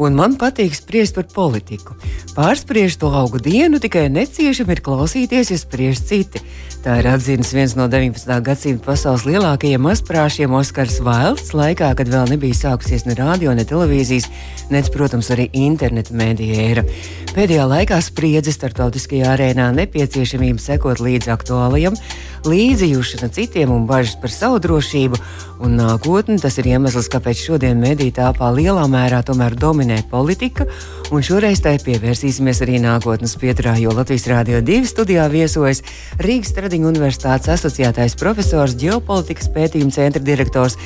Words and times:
un 0.00 0.16
man 0.16 0.36
patīk 0.40 0.74
spriest 0.76 1.18
par 1.18 1.28
politiku. 1.28 1.96
Pārspriež 2.32 2.96
to 3.00 3.10
augu 3.12 3.40
dienu, 3.42 3.80
tikai 3.82 4.08
neciešam 4.12 4.70
ir 4.72 4.80
klausīties, 4.84 5.52
ja 5.52 5.60
spriež 5.60 6.00
citi. 6.08 6.40
Tā 6.80 6.94
ir 7.02 7.10
atzīmes 7.10 7.50
viens 7.52 7.74
no 7.76 7.84
19. 7.92 8.30
gadsimta 8.40 8.86
pasaules 8.86 9.26
lielākajiem 9.28 9.84
asprāšiem 9.90 10.54
Oskars 10.56 10.96
Vailds, 11.04 11.50
laikā, 11.52 11.90
kad 11.98 12.08
vēl 12.08 12.32
nebija 12.32 12.56
sākusies 12.56 13.04
ne 13.04 13.18
radio, 13.18 13.52
ne 13.52 13.66
televīzijas, 13.68 14.30
nec, 14.72 14.88
protams, 14.94 15.28
arī 15.34 15.50
interneta 15.60 16.16
mēdīja 16.16 16.64
era. 16.70 16.86
Pēdējā 17.34 17.66
laikā 17.68 18.00
spriedzi 18.00 18.54
starptautiskajā 18.56 19.34
arēnā 19.34 19.68
nepieciešamība 19.76 20.64
sekot 20.64 21.04
līdzi 21.04 21.34
aktuālajam, 21.36 22.00
līdzjūšana 22.46 23.28
citiem 23.34 23.72
un 23.74 23.86
bažas 23.88 24.16
par 24.20 24.32
savu 24.32 24.60
drošību 24.62 25.18
un 25.64 25.76
nākotni. 25.80 26.38
Tas 26.40 26.56
ir 26.60 26.70
iemesls, 26.72 27.10
kāpēc 27.12 27.42
šodien 27.48 27.80
mediju 27.80 28.14
tāpā 28.16 28.50
lielā 28.56 28.86
mērā 28.90 29.20
tomēr 29.26 29.56
dominē 29.58 30.00
politika, 30.10 30.66
un 31.12 31.24
šoreiz 31.26 31.62
tai 31.64 31.76
pievērsīsimies 31.84 32.62
arī 32.64 32.80
nākotnes 32.84 33.36
pieturā, 33.40 33.76
jo 33.82 33.94
Latvijas 33.96 34.28
Rādio 34.30 34.64
2 34.64 34.88
studijā 34.90 35.28
viesojas 35.32 35.84
Rīgas 36.22 36.56
Tradiņu 36.56 36.90
Universitātes 36.90 37.52
asociētais 37.56 38.18
profesors, 38.20 38.78
ģeopolitikas 38.80 39.52
pētījuma 39.54 39.96
centra 39.96 40.22
direktors. 40.24 40.78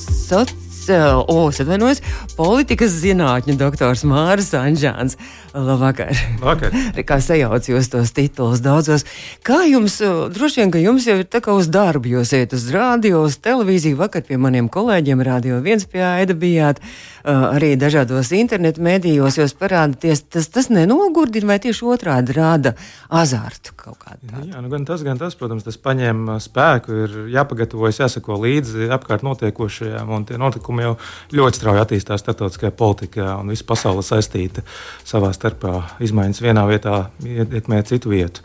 Soc 0.00 0.54
O, 0.90 1.50
atvainojos, 1.52 2.00
politikas 2.34 2.96
zinātņu 3.02 3.54
doktors 3.60 4.00
Māris 4.08 4.48
Anģāns. 4.56 5.14
Labvakar! 5.50 6.14
Vakar. 6.38 6.74
Kā 7.08 7.16
sajauc 7.18 7.66
jūs 7.66 7.88
tos 7.90 8.12
titulus 8.14 8.60
daudzos? 8.62 9.02
Kā 9.46 9.64
jums, 9.66 9.96
droši 10.30 10.62
vien, 10.62 10.70
ka 10.70 10.78
jums 10.78 11.08
jau 11.08 11.16
ir 11.18 11.26
tā 11.26 11.40
kā 11.42 11.56
uz 11.58 11.66
darbu, 11.72 12.12
jūs 12.14 12.30
ejat 12.38 12.54
uz 12.54 12.68
rādio, 12.70 13.24
uz 13.26 13.40
televīziju, 13.42 13.98
vakar 13.98 14.22
pie 14.28 14.38
maniem 14.38 14.68
kolēģiem 14.70 15.24
rādio 15.26 15.58
viens 15.64 15.88
pie 15.90 16.04
Aida 16.06 16.36
bijāt, 16.38 16.78
arī 17.24 17.72
dažādos 17.80 18.30
internetu 18.36 18.84
mēdījos 18.84 19.40
jūs 19.40 19.56
parādāties. 19.58 20.22
Tas, 20.30 20.46
tas 20.54 20.70
nenogurdina 20.70 21.50
vai 21.50 21.58
tieši 21.64 21.82
otrādi 21.96 22.36
rāda 22.38 22.76
azartu 23.10 23.74
kaut 23.74 23.98
kādu 24.04 24.30
tādu? 24.30 24.46
Jā, 24.52 24.62
nu 24.62 24.70
gan 24.70 24.86
tas, 24.86 25.02
gan 25.02 25.18
tas, 25.18 25.34
protams, 25.40 25.66
tas 25.66 25.80
paņem 25.82 26.30
spēku, 26.46 27.00
ir 27.08 27.18
jāpagatavojas, 27.34 28.00
jāsako 28.04 28.38
līdzi 28.44 28.86
apkārt 28.94 29.26
notiekošajām, 29.26 30.14
un 30.14 30.30
tie 30.30 30.38
notikumi 30.38 30.86
jau 30.86 30.94
ļoti 31.34 31.58
strauji 31.58 31.82
attīstās 31.82 32.22
starptautiskajā 32.22 32.70
politikā, 32.76 33.34
un 33.42 33.50
visa 33.50 33.66
pasaule 33.66 34.06
saistīta 34.06 34.62
savā 35.02 35.34
starpā 35.40 35.74
izmaiņas 36.04 36.42
vienā 36.44 36.66
vietā 36.68 36.96
ietekmē 37.24 37.80
citu 37.88 38.12
vietu. 38.12 38.44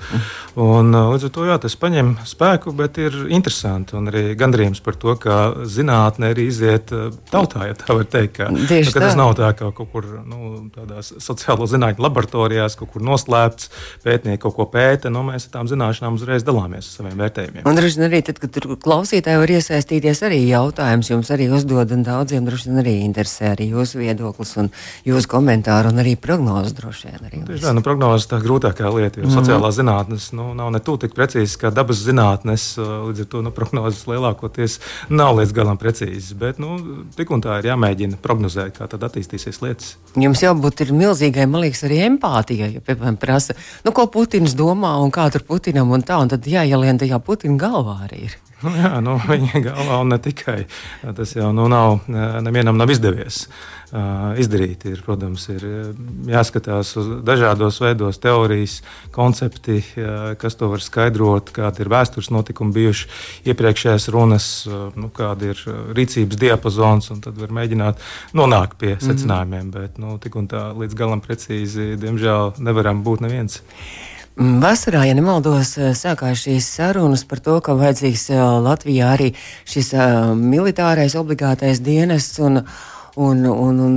Un, 0.56 0.94
uh, 0.96 1.12
līdz 1.12 1.28
ar 1.28 1.34
to 1.36 1.46
jā, 1.50 1.58
tas 1.62 1.76
paņem 1.80 2.16
spēku, 2.28 2.72
bet 2.78 3.00
ir 3.02 3.18
interesanti 3.36 3.98
un 4.00 4.08
arī 4.12 4.24
gandrījums 4.40 4.82
par 4.86 4.96
to, 5.00 5.16
ka 5.20 5.40
zinātnē 5.68 6.32
arī 6.34 6.48
iziet 6.52 6.94
uh, 6.96 7.10
tautā, 7.32 7.68
ja 7.70 7.76
tā 7.78 7.98
var 7.98 8.08
teikt. 8.08 8.38
Ka, 8.40 8.50
nu, 8.52 8.64
ka 8.68 9.04
tas 9.04 9.18
nav 9.20 9.36
tā, 9.38 9.52
ka 9.58 9.72
kaut 9.76 9.92
kur 9.92 10.08
nu, 10.24 10.68
tādās 10.76 11.12
sociālo 11.24 11.68
zinātņu 11.70 12.04
laboratorijās 12.06 12.78
kaut 12.80 12.94
kur 12.96 13.04
noslēpts 13.06 13.70
pētnieki 14.06 14.44
kaut 14.46 14.56
ko 14.58 14.68
pēta. 14.72 15.12
Nu, 15.14 15.26
mēs 15.28 15.50
ar 15.50 15.56
tām 15.58 15.70
zināšanām 15.72 16.20
uzreiz 16.20 16.46
dalāmies 16.48 16.88
ar 16.88 17.00
saviem 17.02 17.20
vērtējumiem. 17.24 17.68
Un 17.68 17.80
droši 17.80 18.00
vien 18.00 18.08
arī 18.10 18.22
tad, 18.26 18.40
kad 18.42 18.56
tur 18.56 18.76
klausītāji 18.82 19.42
var 19.42 19.56
iesaistīties, 19.58 20.24
arī 20.28 20.42
jautājums 20.48 21.12
jums 21.12 21.32
arī 21.36 21.50
uzdod, 21.56 21.94
un 21.96 22.06
daudziem 22.08 22.48
droši 22.48 22.72
vien 22.72 22.82
arī 22.84 22.96
interesē 23.06 23.52
arī 23.54 23.70
jūsu 23.72 24.02
viedoklis 24.02 24.56
un 24.62 24.72
jūsu 25.08 25.32
komentāru 25.32 25.92
un 25.94 26.04
arī 26.04 26.16
prognozes 26.20 26.76
droši 26.86 27.10
vien. 27.10 27.26
Arī 27.26 27.42
Tieši 27.50 27.66
tā, 27.66 27.74
nu, 27.76 27.84
prognozes 27.86 28.30
tā 28.30 28.40
grūtākā 28.44 28.90
lieta, 28.94 29.22
jo 29.22 29.28
mm. 29.28 29.34
sociālās 29.34 29.80
zinātnes 29.80 30.30
nu, 30.38 30.52
nav 30.58 30.72
ne 30.74 30.82
tuvu 30.86 31.04
tik 31.06 31.16
precīzas 31.18 31.58
kā 31.62 31.72
dabas 31.74 32.04
zinātnes. 32.06 32.68
Līdz 32.80 33.26
ar 33.26 33.30
to 33.32 33.42
nu, 33.46 33.54
prognozes 33.56 34.06
lielākoties 34.10 34.78
nav 35.10 35.36
līdz 35.40 35.56
galam 35.58 35.82
precīzas. 35.82 36.32
Bet 36.38 36.62
nu, 36.62 36.78
tik 37.18 37.34
un 37.34 37.44
tā 37.44 37.60
ir 37.62 37.72
jāmēģina 37.72 38.22
prognozēt, 38.24 38.78
kā 38.78 38.90
tad 38.92 39.04
attīstīsies 39.10 39.62
lietas. 39.66 39.96
Jums 40.16 40.46
jābūt 40.46 40.86
milzīgai, 40.96 41.50
man 41.50 41.66
liekas, 41.66 41.86
arī 41.88 42.04
empātijai. 42.06 42.76
Ja, 42.78 42.86
piemēram, 42.86 43.20
prasa, 43.22 43.58
nu, 43.86 43.94
ko 43.96 44.08
Putins 44.12 44.56
domā 44.58 44.96
un 45.02 45.14
kā 45.14 45.28
tur 45.34 45.46
Putinam 45.48 45.92
un 45.96 46.06
tā, 46.06 46.22
un 46.22 46.32
tad 46.32 46.48
jāielien 46.50 47.02
tajā 47.02 47.20
Putina 47.26 47.60
galvā 47.60 48.04
arī. 48.08 48.28
Ir. 48.30 48.42
Jā, 48.82 49.00
nu, 49.04 49.18
viņa 49.22 49.62
galvā 49.66 50.02
un 50.04 50.14
ne 50.14 50.20
tikai. 50.22 50.66
Tas 51.16 51.36
jau 51.36 51.52
nu, 51.56 51.68
nav, 51.72 52.00
nevienam 52.46 52.78
nav 52.80 52.92
izdevies 52.94 53.46
uh, 53.92 54.34
izdarīt. 54.42 54.86
Ir, 54.90 55.02
protams, 55.06 55.48
ir 55.54 55.66
jāskatās 56.30 56.94
uz 57.00 57.10
dažādos 57.26 57.80
veidos, 57.84 58.20
teorijas, 58.24 58.80
koncepti, 59.16 59.82
uh, 59.82 60.32
kas 60.42 60.58
to 60.60 60.70
var 60.72 60.84
skaidrot, 60.84 61.52
kāda 61.56 61.84
ir 61.84 61.92
vēstures 61.94 62.32
notikumi 62.34 62.76
bijuši 62.76 63.10
iepriekšējās 63.52 64.10
runas, 64.16 64.50
uh, 64.70 64.88
nu, 64.98 65.12
kāda 65.16 65.54
ir 65.54 65.62
rīcības 65.98 66.42
diapazons, 66.42 67.12
un 67.14 67.22
tad 67.26 67.38
var 67.42 67.54
mēģināt 67.62 68.02
nonākt 68.38 68.80
pie 68.82 68.96
mhm. 68.96 69.06
secinājumiem. 69.06 69.64
Mm 69.66 69.70
-hmm. 69.70 69.80
Bet 69.80 70.02
nu, 70.02 70.18
tik 70.20 70.36
un 70.36 70.50
tā 70.52 70.68
līdz 70.74 70.98
galam 70.98 71.22
precīzi, 71.22 71.96
diemžēl, 72.02 72.60
nevaram 72.60 73.04
būt 73.04 73.22
neviens. 73.26 73.62
Vasarā, 74.36 75.06
ja 75.08 75.14
nemaldos, 75.16 75.78
eh, 75.78 75.94
sākās 75.96 76.42
šīs 76.44 76.66
sarunas 76.68 77.24
par 77.24 77.40
to, 77.40 77.62
ka 77.64 77.72
vajadzīgs 77.72 78.26
eh, 78.36 78.42
Latvijā 78.66 79.14
arī 79.16 79.30
šis 79.64 79.94
uh, 79.96 80.34
militārais 80.36 81.16
obligātais 81.16 81.80
dienests 81.80 82.42
un, 82.44 82.60
un, 83.16 83.46
un, 83.48 83.80
un 83.80 83.96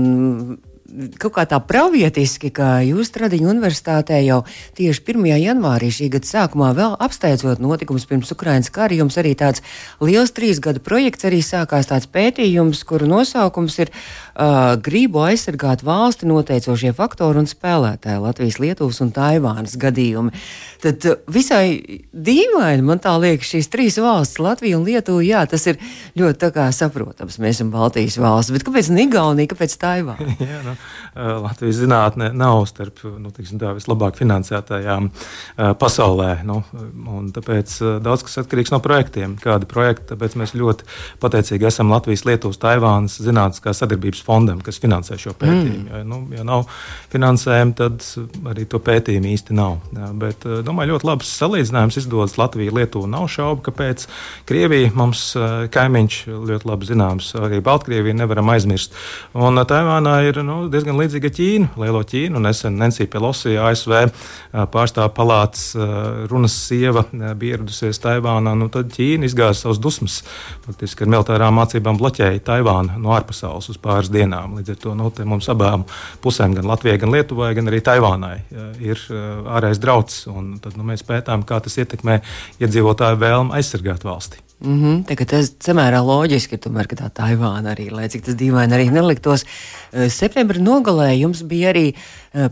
kaut 1.21 1.35
kā 1.37 1.45
tā 1.49 1.59
pravietiski, 1.63 2.51
ka 2.55 2.79
jūs 2.87 3.13
Tradiņu 3.15 3.49
universitātē 3.51 4.19
jau 4.25 4.41
tieši 4.79 5.03
1. 5.05 5.27
janvārī 5.41 5.91
šī 5.95 6.09
gada 6.13 6.29
sākumā 6.29 6.71
vēl 6.77 6.97
apsteidzot 7.05 7.63
notikumus 7.63 8.07
pirms 8.09 8.33
Ukrainas 8.35 8.71
kara, 8.75 8.97
jums 8.99 9.19
arī 9.21 9.35
tāds 9.39 9.63
liels 10.05 10.33
trīs 10.35 10.61
gadu 10.63 10.83
projekts 10.85 11.27
arī 11.29 11.41
sākās 11.45 11.91
tāds 11.91 12.09
pētījums, 12.11 12.83
kuru 12.89 13.09
nosaukums 13.11 13.79
ir 13.85 13.93
uh, 13.93 14.75
Gribu 14.83 15.23
aizsargāt 15.27 15.85
valsti 15.87 16.29
noteicošie 16.31 16.95
faktori 16.97 17.43
un 17.43 17.51
spēlētāji 17.51 18.23
Latvijas, 18.25 18.61
Lietuvas 18.63 19.03
un 19.05 19.13
Taivānas 19.15 19.79
gadījumi. 19.81 20.35
Tad 20.83 21.09
uh, 21.09 21.19
visai 21.31 22.01
dīvaini 22.13 22.87
man 22.87 23.03
tā 23.03 23.15
liekas 23.21 23.55
šīs 23.55 23.71
trīs 23.73 24.01
valstis, 24.03 24.43
Latvija 24.43 24.79
un 24.81 24.87
Lietuva, 24.89 25.23
jā, 25.27 25.45
tas 25.51 25.67
ir 25.71 25.81
ļoti 26.19 26.53
saprotams, 26.75 27.39
mēs 27.43 27.59
esam 27.59 27.73
Baltijas 27.75 28.19
valsts, 28.21 28.55
bet 28.55 28.67
kāpēc 28.67 28.91
Igaunija, 29.09 29.53
kāpēc 29.53 29.75
Taivāna? 29.81 30.35
jā, 30.51 30.63
nu. 30.67 30.75
Eh, 31.15 31.33
Latvijas 31.43 31.81
zinātne 31.81 32.31
nav 32.37 32.63
starp 32.71 33.01
nu, 33.19 33.33
tā, 33.33 33.73
vislabāk 33.77 34.19
finansētajām 34.19 35.09
eh, 35.09 35.73
pasaulē. 35.79 36.31
Nu, 36.47 36.61
tāpēc 37.35 37.75
eh, 37.83 37.95
daudz 38.05 38.25
kas 38.27 38.39
atkarīgs 38.45 38.73
no 38.75 38.81
projektiem. 38.85 39.37
Kādi 39.43 39.69
projekti? 39.71 40.11
Tāpēc 40.13 40.37
mēs 40.39 40.55
ļoti 40.59 40.87
pateicīgi 41.23 41.69
esam 41.71 41.93
Latvijas, 41.95 42.25
Lietuvas, 42.29 42.61
Taivānas 42.63 43.19
zinātniskā 43.25 43.75
sadarbības 43.75 44.23
fondam, 44.27 44.63
kas 44.65 44.81
finansē 44.83 45.19
šo 45.21 45.35
pētījumu. 45.39 45.89
Mm. 45.89 45.97
Ja, 45.97 46.05
nu, 46.07 46.21
ja 46.37 46.47
nav 46.47 46.67
finansējuma, 47.13 47.77
tad 47.79 48.07
arī 48.53 48.69
to 48.71 48.81
pētījumu 48.85 49.33
īsti 49.33 49.57
nav. 49.59 49.79
Ja, 49.97 50.13
bet, 50.23 50.47
domāju, 50.67 50.95
ļoti 50.95 51.09
labs 51.09 51.33
salīdzinājums 51.41 51.99
izdodas 52.03 52.39
Latvija, 52.39 52.75
Lietuva. 52.79 53.11
Nav 53.11 53.27
šaubu, 53.33 53.65
kāpēc 53.69 54.07
Krievija 54.49 54.93
mums 54.97 55.31
kaimiņš 55.75 56.21
ļoti 56.29 56.69
labi 56.69 56.89
zināms. 56.89 57.33
Arī 57.39 57.61
Baltkrieviju 57.65 58.17
nevaram 58.19 58.55
aizmirst. 58.55 58.95
Un 59.39 59.59
Taivānā 59.69 60.19
ir 60.29 60.41
nu, 60.47 60.61
diezgan 60.73 60.97
līdzīga 60.99 61.31
Ķīna, 61.35 61.69
Lielo 61.81 62.01
Ķīnu. 62.07 62.41
Nesen 62.43 62.79
Nancy 62.81 63.07
Pelosi, 63.11 63.57
ASV 63.59 63.95
pārstāvja 64.73 65.11
palātas 65.17 65.71
runas 66.31 66.55
sieva, 66.69 67.05
bija 67.11 67.59
ieradusies 67.59 68.01
Taivānā. 68.05 68.55
Nu, 68.59 68.71
tad 68.73 68.91
Ķīna 68.95 69.29
izgāza 69.29 69.65
savus 69.65 69.81
dusmas. 69.83 70.21
Faktiski 70.67 71.07
ar 71.07 71.13
militārām 71.15 71.59
mācībām 71.59 72.01
bloķēja 72.01 72.43
Taivānu 72.49 72.99
no 73.03 73.15
ārpasaules 73.17 73.71
uz 73.73 73.81
pāris 73.83 74.13
dienām. 74.15 74.59
Līdz 74.59 74.75
ar 74.75 74.81
to 74.83 74.97
nu, 74.99 75.13
mums 75.35 75.51
abām 75.53 75.87
pusēm, 76.25 76.57
gan 76.59 76.69
Latvijai, 76.71 76.99
gan 77.03 77.15
Lietuvai, 77.15 77.53
gan 77.59 77.71
arī 77.73 77.83
Taivānai, 77.85 78.35
ir 78.83 79.07
ārējais 79.13 79.85
drauds. 79.85 80.25
Tad 80.65 80.77
nu, 80.79 80.89
mēs 80.89 81.07
pētām, 81.09 81.47
kā 81.49 81.61
tas 81.65 81.79
ietekmē 81.81 82.21
iedzīvotāju 82.63 83.21
vēlmu 83.23 83.59
aizsargāt 83.59 84.07
valsti. 84.09 84.48
Mm 84.61 84.79
-hmm. 84.83 85.03
Tagad 85.07 85.29
tas 85.29 85.53
samērā 85.63 86.01
loģiski, 86.03 86.59
tomēr, 86.59 86.87
ka 86.91 86.97
tā 86.97 87.11
Taivāna 87.15 87.75
arī, 87.75 87.91
lai 87.91 88.09
cik 88.09 88.25
tas 88.25 88.35
dīvaini 88.35 88.75
arī 88.75 88.91
neliktos. 88.91 89.45
Septembra 90.09 90.59
nogalē 90.59 91.13
jums 91.19 91.43
bija 91.43 91.71
arī 91.71 91.95
uh, 91.95 92.51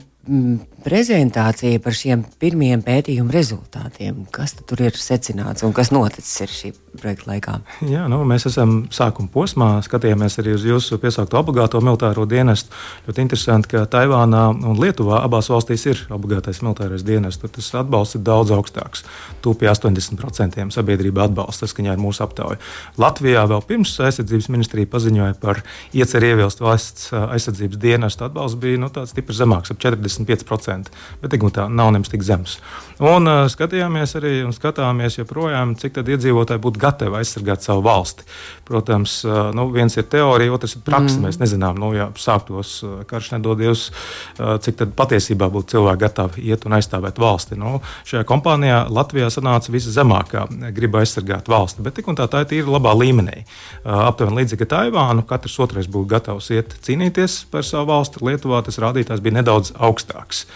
prezentācija 0.87 1.81
par 1.82 1.94
šiem 1.94 2.23
pirmiem 2.40 2.82
pētījumu 2.84 3.32
rezultātiem. 3.34 4.25
Kas 4.34 4.55
tur 4.67 4.82
ir 4.84 4.96
secināts 4.99 5.64
un 5.67 5.75
kas 5.75 5.93
noticis 5.94 6.43
ar 6.44 6.52
šī 6.52 6.73
projekta 6.96 7.31
laikā? 7.31 7.55
Jā, 7.87 8.06
nu, 8.11 8.20
mēs 8.28 8.46
esam 8.50 8.76
sākuma 8.94 9.31
posmā, 9.32 9.69
skatījāmies 9.87 10.38
arī 10.43 10.55
uz 10.56 10.67
jūsu 10.67 10.99
piesaukto 11.02 11.38
obligāto 11.40 11.81
militāro 11.84 12.26
dienestu. 12.28 12.75
Ļoti 13.06 13.25
interesanti, 13.25 13.73
ka 13.75 13.84
Taivānā 13.90 14.44
un 14.55 14.78
Lietuvā 14.81 15.20
abās 15.26 15.50
valstīs 15.52 15.87
ir 15.90 16.02
obligātais 16.14 16.62
militārais 16.64 17.06
dienests. 17.06 17.43
Tur 17.43 17.52
tas 17.56 17.70
atbalsts 17.82 18.19
ir 18.19 18.25
daudz 18.26 18.55
augstāks. 18.56 19.05
Tūpīgi 19.44 19.73
80% 19.73 20.67
sabiedrība 20.75 21.26
atbalsta 21.26 21.67
saskaņā 21.67 21.94
ar 21.94 22.02
mūsu 22.02 22.25
aptauju. 22.26 22.58
Latvijā 23.02 23.46
vēl 23.50 23.62
pirms 23.69 23.94
aizsardzības 24.06 24.50
ministrija 24.55 24.90
paziņoja 24.90 25.38
par 25.43 25.62
ieceru 25.96 26.32
ievilst 26.32 26.62
valsts 26.64 27.11
aizsardzības 27.14 27.82
dienestu. 27.82 28.26
Atbalsts 28.26 28.58
bija 28.62 28.81
nu, 28.82 28.90
tāds 28.93 29.14
stipri 29.14 29.37
zemāks, 29.37 29.75
ap 29.75 29.82
45%, 30.25 30.93
bet 31.21 31.37
tā 31.53 31.69
nav 31.69 31.93
nemaz 31.93 32.09
tik 32.13 32.25
zems. 32.25 32.57
Un 32.97 33.29
uh, 33.29 33.43
skatījāmies 33.53 34.17
arī 34.17 34.33
un 34.47 34.55
skatāmies 34.57 35.19
joprojām, 35.19 35.75
cik 35.77 35.99
tad 35.99 36.09
iedzīvotāji 36.09 36.63
būtu 36.65 36.81
gatavi 36.81 37.19
aizsargāt 37.19 37.67
savu 37.67 37.83
valsti. 37.85 38.25
Protams, 38.65 39.19
uh, 39.27 39.51
nu, 39.57 39.67
viens 39.75 39.93
ir 39.99 40.07
teorija, 40.09 40.55
otrs 40.57 40.79
ir 40.79 40.85
praksa. 40.87 41.19
Mm. 41.19 41.27
Mēs 41.27 41.41
nezinām, 41.43 41.77
nu, 41.77 41.91
ja 41.93 42.09
sāktos 42.17 42.79
uh, 42.87 42.95
karš 43.09 43.35
nedodies, 43.35 43.91
uh, 43.91 44.57
cik 44.65 44.79
tad 44.81 44.95
patiesībā 44.97 45.51
būtu 45.53 45.75
cilvēki 45.75 46.03
gatavi 46.07 46.47
iet 46.49 46.65
un 46.65 46.79
aizstāvēt 46.79 47.21
valsti. 47.21 47.59
Nu, 47.61 47.83
šajā 48.09 48.25
kompānijā 48.29 48.87
Latvijā 48.89 49.29
sanāca 49.35 49.75
viszemākā 49.75 50.47
griba 50.77 51.05
aizsargāt 51.05 51.53
valsti, 51.53 51.85
bet 51.85 51.99
tik 52.01 52.09
un 52.09 52.17
tā 52.17 52.31
tā 52.33 52.47
ir 52.47 52.51
tīri 52.55 52.73
labā 52.79 52.97
līmenī. 52.97 53.43
Uh, 53.85 54.07
aptuveni 54.07 54.41
līdzīgi 54.41 54.65
kā 54.65 54.71
Taivānu, 54.73 55.27
katrs 55.29 55.59
otrais 55.61 55.91
būtu 55.91 56.09
gatavs 56.15 56.49
iet 56.57 56.79
cīnīties 56.87 57.43
par 57.53 57.67
savu 57.67 57.91
valsti. 57.93 58.25
Lietuvā 58.25 58.62
tas 58.65 58.81
rādītājs 58.81 59.21
bija 59.21 59.43
nedaudz 59.43 59.75
augstāks. 60.14 60.47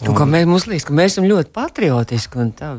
Un, 0.00 0.14
un, 0.14 0.30
mēs, 0.32 0.46
mums 0.48 0.64
liekas, 0.64 0.86
ka 0.88 0.94
mēs 0.96 1.12
esam 1.12 1.26
ļoti 1.28 1.50
patriotiski. 1.52 2.44
Tā, 2.56 2.70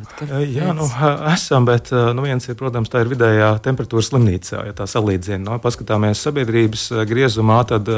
jā, 0.42 0.72
nu, 0.74 0.88
esam, 1.30 1.68
bet 1.70 1.92
nu, 1.94 2.24
viens 2.26 2.48
ir, 2.50 2.56
protams, 2.58 2.90
tā 2.90 3.04
ir 3.04 3.12
vidējā 3.12 3.52
temperatūra 3.62 4.02
slimnīcā, 4.08 4.64
ja 4.66 4.74
tā 4.78 4.88
salīdzina. 4.90 5.44
Nu, 5.46 5.58
paskatāmies 5.62 6.22
sabiedrības 6.26 6.88
griezumā, 7.10 7.60
tad 7.70 7.92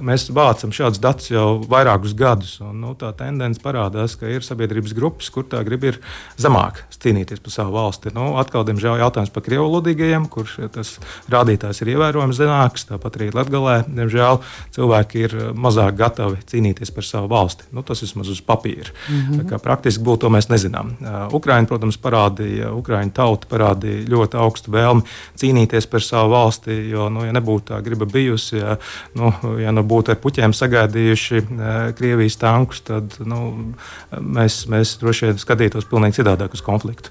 mēs 0.00 0.24
vācam 0.32 0.72
šādus 0.72 1.02
datus 1.04 1.28
jau 1.34 1.46
vairākus 1.68 2.14
gadus. 2.16 2.54
Un, 2.64 2.78
nu, 2.80 2.94
tā 2.96 3.10
tendence 3.18 3.60
parādās, 3.60 4.16
ka 4.16 4.30
ir 4.32 4.46
sabiedrības 4.46 4.96
grupas, 4.96 5.28
kur 5.34 5.44
tā 5.52 5.60
grib 5.68 5.84
ir 5.90 6.00
zemāk 6.40 6.80
cīnīties 6.96 7.44
par 7.44 7.56
savu 7.58 7.76
valsti. 7.76 8.14
Nu, 8.16 8.32
atkal, 8.40 8.64
diemžēl, 8.68 9.02
jautājums 9.02 9.34
par 9.34 9.44
krievlodīgajiem, 9.50 10.30
kur 10.32 10.48
tas 10.72 10.94
rādītājs 11.32 11.84
ir 11.84 11.92
ievērojami 11.98 12.40
zemāks. 12.40 12.88
Tāpat 12.88 13.20
arī 13.20 13.30
Latvijā, 13.36 13.82
diemžēl, 13.84 14.40
cilvēki 14.78 15.26
ir 15.26 15.38
mazāk 15.52 16.00
gatavi 16.00 16.40
cīnīties 16.48 16.94
par 16.96 17.10
savu 17.10 17.28
valsti. 17.34 17.68
Nu, 17.76 17.84
tas 17.84 18.00
vismaz 18.06 18.32
uz 18.32 18.40
papīra 18.40 18.61
papīra. 18.62 18.90
Mm 19.08 19.40
-hmm. 19.40 19.58
Praktiski 19.58 20.04
būtu, 20.04 20.18
to 20.18 20.28
mēs 20.28 20.48
nezinām. 20.50 20.96
Uh, 21.00 21.34
Ukraiņa, 21.34 21.66
protams, 21.66 21.98
parādīja, 21.98 22.72
Ukraiņa 22.72 23.12
tauta 23.12 23.46
parādīja 23.50 24.08
ļoti 24.08 24.36
augstu 24.36 24.72
vēlmi 24.72 25.02
cīnīties 25.36 25.86
par 25.90 26.02
savu 26.02 26.30
valsti, 26.30 26.90
jo, 26.90 27.08
nu, 27.08 27.24
ja 27.24 27.32
nebūtu 27.32 27.72
tā 27.72 27.82
griba 27.82 28.06
bijusi, 28.06 28.56
ja, 28.56 28.76
nu, 29.14 29.32
ja 29.58 29.72
nu 29.72 29.82
būtu 29.82 30.10
ar 30.10 30.16
puķiem 30.16 30.52
sagaidījuši 30.52 31.38
uh, 31.38 31.94
Krievijas 31.94 32.36
tankus, 32.36 32.80
tad 32.80 33.18
nu, 33.24 33.74
mēs, 34.20 34.66
mēs 34.68 34.98
droši 35.00 35.26
vien 35.26 35.38
skatītos 35.38 35.84
pilnīgi 35.84 36.22
citādāk 36.22 36.54
uz 36.54 36.62
konfliktu. 36.62 37.10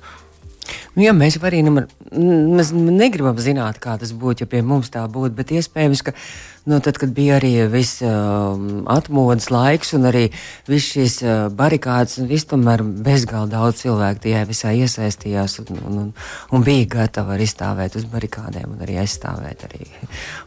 Nu, 0.96 1.06
jā, 1.06 1.14
mēs 1.16 1.38
arī 1.40 1.62
nu, 1.64 1.72
mēs 1.80 2.74
negribam 2.76 3.38
zināt, 3.40 3.80
kā 3.80 3.96
tas 4.02 4.12
būtu, 4.12 4.44
ja 4.44 4.52
pie 4.52 4.64
mums 4.66 4.92
tā 4.92 5.06
būtu, 5.08 5.36
bet 5.38 5.54
iespējams, 5.56 6.04
ka 6.04 6.16
Nu, 6.64 6.78
tad, 6.80 6.98
kad 7.02 7.10
bija 7.10 7.40
arī 7.40 7.56
viss 7.74 8.04
uh, 8.06 8.52
atmodas 8.94 9.48
laiks 9.50 9.96
un 9.98 10.04
arī 10.06 10.28
viss 10.70 10.92
šīs 10.94 11.16
uh, 11.26 11.38
barikādas, 11.58 12.20
un 12.22 12.28
viss 12.30 12.46
tomēr 12.46 12.84
bezgalīgi 12.86 13.50
daudz 13.50 13.80
cilvēku 13.80 14.22
tajā 14.28 14.42
visā 14.46 14.74
iesaistījās 14.78 15.58
un, 15.64 15.72
un, 15.80 15.96
un, 16.04 16.12
un 16.54 16.66
bija 16.68 16.86
gatavi 16.92 17.34
arī 17.34 17.48
stāvēt 17.50 17.98
uz 17.98 18.06
barikādēm 18.12 18.76
un 18.76 18.84
arī 18.86 19.00
aizstāvēt 19.02 19.66
arī 19.72 19.88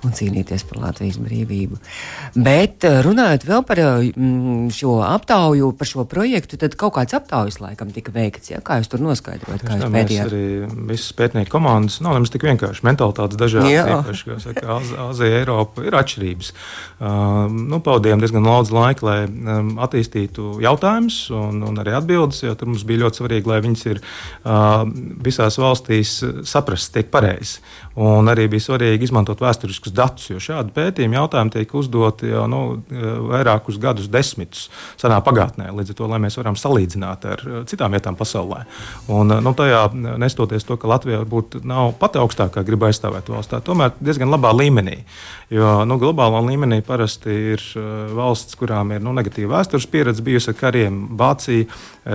un 0.06 0.14
cīnīties 0.14 0.62
par 0.68 0.84
Latvijas 0.84 1.18
brīvību. 1.18 1.80
Bet 2.38 2.86
uh, 2.86 3.00
runājot 3.02 3.48
vēl 3.50 3.66
par 3.66 3.82
uh, 3.82 4.70
šo 4.70 4.94
aptauju, 5.08 5.72
par 5.74 5.90
šo 5.96 6.06
projektu, 6.06 6.60
tad 6.62 6.78
kaut 6.78 6.94
kāds 7.00 7.18
aptaujas 7.18 7.58
laikam 7.58 7.90
tika 7.90 8.14
veikts. 8.14 8.54
Ja? 8.54 8.62
Kā 8.62 8.78
jūs 8.78 8.92
tur 8.94 9.02
noskaidrojat? 9.02 9.66
Kā 9.66 9.80
jūs 9.82 9.90
pētījāt? 9.98 10.33
Arī 10.34 10.66
visas 10.88 11.12
pētnieku 11.16 11.52
komandas 11.52 12.00
nav 12.04 12.16
nemaz 12.16 12.32
tik 12.34 12.44
vienkārši. 12.46 12.82
Mentalitātes 12.86 13.38
dažādas, 13.38 14.22
kā 14.56 14.78
Azija, 15.08 15.40
Eiropa 15.42 15.84
ir 15.86 15.94
atšķirības. 15.98 16.50
Uh, 16.98 17.52
nu, 17.52 17.80
pavadījām 17.84 18.22
diezgan 18.22 18.46
daudz 18.46 18.72
laika, 18.74 19.06
lai 19.06 19.16
um, 19.28 19.74
attīstītu 19.84 20.58
jautājumus 20.64 21.18
un, 21.34 21.62
un 21.68 21.80
arī 21.82 21.94
atbildes, 21.98 22.42
jo 22.44 22.54
tur 22.58 22.72
mums 22.72 22.84
bija 22.88 23.04
ļoti 23.04 23.22
svarīgi, 23.22 23.50
lai 23.50 23.60
viņas 23.64 23.86
ir 23.92 24.00
uh, 24.02 24.82
visās 25.24 25.58
valstīs 25.60 26.16
saprasts, 26.48 26.92
tiek 26.94 27.10
pareizi. 27.14 27.60
Un 28.00 28.26
arī 28.30 28.48
bija 28.50 28.64
svarīgi 28.64 29.06
izmantot 29.06 29.42
vēsturiskus 29.44 29.94
datus, 29.94 30.26
jo 30.32 30.40
šādi 30.42 30.74
pētījumi 30.74 31.14
jautājumi 31.14 31.54
tiek 31.54 31.74
uzdoti 31.78 32.32
jau 32.32 32.48
nu, 32.50 32.62
vairākus 33.30 33.78
gadus, 33.82 34.08
desmitus 34.10 34.66
senā 34.98 35.20
pagātnē, 35.22 35.68
līdz 35.74 35.94
ar 35.94 35.98
to, 36.00 36.08
lai 36.10 36.18
mēs 36.24 36.38
varam 36.40 36.58
salīdzināt 36.58 37.28
ar 37.30 37.44
citām 37.70 37.94
vietām 37.94 38.18
pasaulē. 38.18 38.64
Un, 39.14 39.30
nu, 39.44 39.54
tajā 39.54 39.84
nestoties 40.24 40.66
to, 40.66 40.78
ka 40.80 40.90
Latvija 40.90 41.22
varbūt 41.22 41.60
nav 41.68 41.94
pati 42.00 42.20
augstākā 42.22 42.64
griba 42.66 42.90
aizstāvēt 42.90 43.30
valsts, 43.32 43.52
tā 43.52 43.60
tomēr 43.64 43.94
diezgan 44.00 44.32
labā 44.32 44.54
līmenī. 44.56 45.02
Jo 45.52 45.84
nu, 45.86 45.98
globālā 46.00 46.40
līmenī 46.48 46.80
parasti 46.84 47.34
ir 47.54 47.64
valsts, 48.16 48.56
kurām 48.58 48.94
ir 48.96 49.02
nu, 49.04 49.12
negatīva 49.16 49.58
vēstures 49.58 49.86
pieredze 49.90 50.24
bijusi 50.24 50.50
ar 50.50 50.58
kariem, 50.58 51.02
Vācija, 51.18 51.68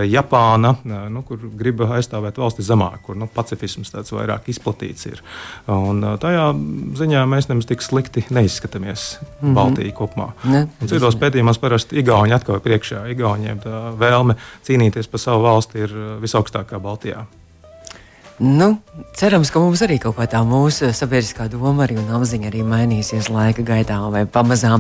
Japāna, 0.10 0.76
nu, 0.84 1.24
kur 1.26 1.42
grib 1.58 1.82
aizstāvēt 1.86 2.38
valsti 2.42 2.66
zemāk, 2.66 3.02
kur 3.08 3.18
nu, 3.18 3.30
pacifisms 3.34 3.94
tāds 3.94 4.14
vairāk 4.14 4.50
izplatīts 4.52 5.08
ir. 5.10 5.24
Un 5.74 6.04
tajā 6.22 6.50
ziņā 7.00 7.24
mēs 7.30 7.50
nemaz 7.50 7.70
tik 7.70 7.86
slikti 7.86 8.26
neizskatāmies 8.30 9.08
mm 9.20 9.48
-hmm. 9.48 9.56
Baltijā 9.58 9.94
kopumā. 9.98 10.30
Ne, 10.44 10.68
citos 10.86 11.18
pētījumos 11.18 11.60
parasti 11.62 12.00
Igauni 12.00 12.34
atkal 12.34 12.60
priekšā. 12.60 13.08
Igauniem 13.12 13.60
tā 13.60 13.98
vēlme 13.98 14.36
cīnīties 14.68 15.10
par 15.12 15.20
savu 15.20 15.44
valsti 15.44 15.80
ir 15.80 15.94
visaugstākā 16.22 16.80
Baltijā. 16.80 17.26
Nu, 18.40 18.78
cerams, 19.20 19.50
ka 19.52 19.60
mums 19.60 19.82
arī 19.84 19.98
kaut 20.00 20.16
kā 20.16 20.24
tā 20.32 20.40
mūsu 20.48 20.94
sabiedriskā 20.96 21.50
doma 21.52 21.84
arī 21.84 21.98
un 22.00 22.08
apziņa 22.16 22.48
arī 22.48 22.62
mainīsies 22.64 23.28
laika 23.28 23.66
gaitā 23.68 23.98
vai 24.14 24.24
pamazām. 24.24 24.80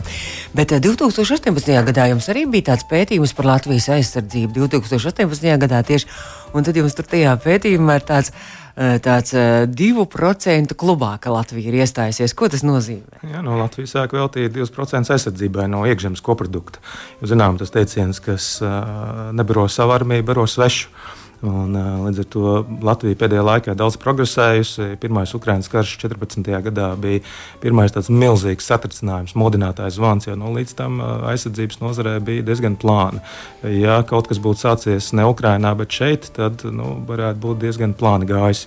Bet 0.55 0.71
2018. 0.71 1.67
Eh, 1.75 1.81
gadā 1.89 2.05
jums 2.07 2.29
arī 2.31 2.45
bija 2.47 2.69
tāds 2.71 2.87
pētījums 2.87 3.35
par 3.35 3.49
Latvijas 3.51 3.89
aizsardzību. 3.97 4.55
2018. 4.71 5.59
gadā 5.59 5.83
tieši, 5.83 6.07
un 6.55 6.63
tad 6.63 6.79
jums 6.79 6.95
tur 6.95 7.11
tajā 7.11 7.35
pētījumā 7.43 7.99
ir 7.99 8.07
tāds 8.07 8.31
eh, 8.31 8.95
tāds 9.03 9.35
uh, 9.35 9.67
eh, 9.67 9.67
2% 9.67 10.79
klubā, 10.79 11.17
ka 11.19 11.35
Latvija 11.35 11.67
ir 11.67 11.81
iestājusies. 11.83 12.31
Ko 12.39 12.47
tas 12.47 12.63
nozīmē? 12.63 13.25
Jā, 13.27 13.43
no 13.43 13.59
Latvijas 13.59 13.97
sāk 13.97 14.15
veltīt 14.15 14.55
2% 14.55 15.11
aizsardzībai 15.19 15.67
no 15.67 15.83
iekšzemes 15.83 16.23
koprodukta. 16.23 16.79
Jūs 17.19 17.35
zinām, 17.35 17.59
tas 17.59 17.75
teiciens, 17.75 18.23
kas 18.23 18.53
uh, 18.63 19.33
nebaro 19.35 19.67
savu 19.67 19.99
armiju, 19.99 20.31
baro 20.31 20.47
svešu. 20.47 21.17
Un, 21.39 21.71
līdz 22.03 22.19
ar 22.19 22.25
to 22.33 22.53
Latvija 22.83 23.15
pēdējā 23.21 23.43
laikā 23.47 23.73
daudz 23.79 23.95
progresējusi. 24.01 24.97
Pirmais 24.99 25.31
Ukraiņas 25.37 25.69
karš 25.71 25.93
14. 26.01 26.49
gadā 26.65 26.89
bija 26.99 27.21
pirmais 27.63 27.93
tāds 27.95 28.09
milzīgs 28.11 28.67
satricinājums, 28.67 29.37
modinātājs 29.39 29.95
zvans, 29.95 30.27
jo 30.27 30.35
nu, 30.39 30.51
līdz 30.57 30.73
tam 30.75 30.99
aizsardzības 31.31 31.79
nozarē 31.79 32.17
bija 32.25 32.43
diezgan 32.49 32.75
plāni. 32.79 33.21
Ja 33.63 34.01
kaut 34.07 34.27
kas 34.27 34.41
būtu 34.43 34.65
sācies 34.65 35.13
ne 35.15 35.29
Ukraiņā, 35.31 35.71
bet 35.79 35.95
šeit, 35.95 36.27
tad 36.35 36.65
nu, 36.67 36.97
varētu 37.07 37.39
būt 37.45 37.63
diezgan 37.63 37.95
plāni 37.95 38.27
gājis. 38.27 38.65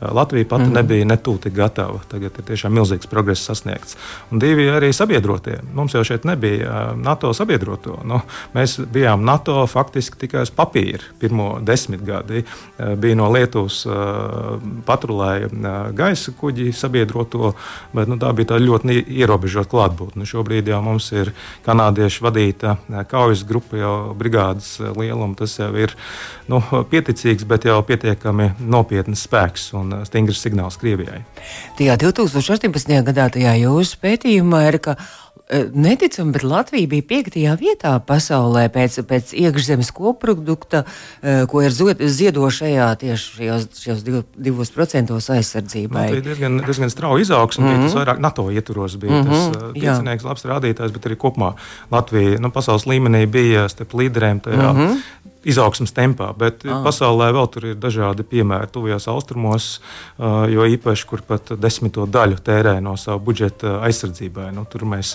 Latvija 0.00 0.46
pati 0.46 0.62
mm 0.62 0.68
-hmm. 0.68 0.74
nebija 0.74 1.04
netūti 1.10 1.50
gatava. 1.50 1.98
Tagad 2.08 2.38
ir 2.38 2.44
tiešām 2.44 2.78
milzīgs 2.78 3.10
progress 3.10 3.42
sasniegts. 3.42 3.96
Un 4.30 4.38
divi 4.38 4.68
arī 4.70 4.92
sabiedrotie. 4.92 5.58
Mums 5.74 5.94
jau 5.94 6.04
šeit 6.04 6.24
nebija 6.24 6.94
NATO 6.94 7.32
sabiedroto. 7.34 7.98
Nu, 8.04 8.20
mēs 8.54 8.78
bijām 8.92 9.24
NATO 9.24 9.66
faktiski 9.66 10.18
tikai 10.18 10.42
uz 10.42 10.50
papīra 10.50 11.02
pirmo 11.18 11.58
desmit 11.60 12.03
desmitgadi 12.04 12.44
eh, 12.78 12.96
bija 12.96 13.14
no 13.14 13.30
Lietuvas 13.32 13.84
eh, 13.86 13.92
patrulēja 14.86 15.48
eh, 15.48 15.92
gaisa 15.92 16.32
kuģi 16.32 16.72
sabiedroto, 16.72 17.54
bet 17.92 18.08
nu, 18.08 18.18
tā 18.18 18.32
bija 18.34 18.54
tā 18.54 18.60
ļoti 18.60 19.04
ierobežota 19.08 19.70
klātbūtne. 19.70 20.26
Šobrīd 20.26 20.68
jau 20.68 20.80
mums 20.82 21.10
ir 21.12 21.32
kanādiešu 21.64 22.24
vadīta 22.24 22.76
kaujas 23.08 23.44
grupa, 23.44 23.76
jau 23.76 24.14
brigādes 24.14 24.78
lieluma. 24.80 25.34
Tas 25.38 25.58
jau 25.58 25.70
ir 25.76 25.94
nu, 26.48 26.60
pieticīgs, 26.90 27.46
bet 27.48 27.64
jau 27.64 27.80
pietiekami 27.82 28.52
nopietns 28.60 29.24
spēks 29.26 29.72
un 29.74 30.00
stingrs 30.06 30.42
signāls 30.44 30.78
Krievijai. 30.80 31.24
Tajā 31.78 31.98
2018. 32.00 33.02
gadā 33.04 33.28
tajā 33.34 33.56
jūsu 33.64 34.00
pētījumā 34.02 34.66
ir, 34.70 34.80
ka 34.84 34.96
neticami, 35.72 36.32
bet 36.32 36.42
Latvija 36.42 36.88
bija 36.88 37.04
piektajā 37.08 37.54
vietā 37.60 37.92
pasaulē 38.06 38.64
pēc, 38.72 39.02
pēc 39.08 39.34
iekšzemes 39.36 39.90
koprodukta, 39.92 40.84
eh, 41.22 41.44
ko 41.50 41.62
ir 41.62 41.70
ziedošajā 41.70 42.86
tieši 43.02 43.36
šajos, 43.36 43.66
šajos 43.82 44.04
divos 44.36 44.72
procentos 44.72 45.28
aizsardzībai. 45.28 46.06
Tā 46.08 46.16
bija 46.16 46.26
diezgan, 46.30 46.62
diezgan 46.64 46.90
strauja 46.90 47.22
izaugsme, 47.22 47.64
mm 47.64 47.76
-hmm. 47.76 47.84
tas 47.84 47.98
vairāk 48.00 48.18
NATO 48.18 48.50
ietvaros 48.50 48.96
bija 48.96 49.12
mm 49.12 49.26
-hmm. 49.26 49.52
tas 49.52 49.72
piecinieks, 49.74 50.24
labs 50.24 50.44
rādītājs, 50.44 50.92
bet 50.92 51.06
arī 51.06 51.16
kopumā 51.16 51.52
Latvija 51.90 52.38
nu, 52.40 52.50
pasaules 52.50 52.86
līmenī 52.86 53.26
bija 53.26 53.68
starp 53.68 53.92
līderiem 53.92 54.40
tajā. 54.40 54.72
Mm 54.72 54.78
-hmm 54.78 54.96
izaugsmas 55.44 55.92
tempā. 55.94 56.30
Bet 56.36 56.64
ah. 56.66 56.80
pasaulē 56.84 57.30
vēl 57.36 57.48
tur 57.52 57.68
ir 57.70 57.78
dažādi 57.80 58.26
piemēri. 58.28 58.70
Tuvajos 58.72 59.08
austrumos, 59.12 59.68
jo 60.18 60.66
īpaši, 60.74 61.06
kur 61.08 61.24
pat 61.26 61.54
desmito 61.60 62.06
daļu 62.10 62.40
tērē 62.44 62.76
no 62.84 62.96
savu 63.00 63.22
budžeta 63.28 63.78
aizsardzībai, 63.86 64.50
nu, 64.56 64.66
tur 64.70 64.86
mēs 64.88 65.14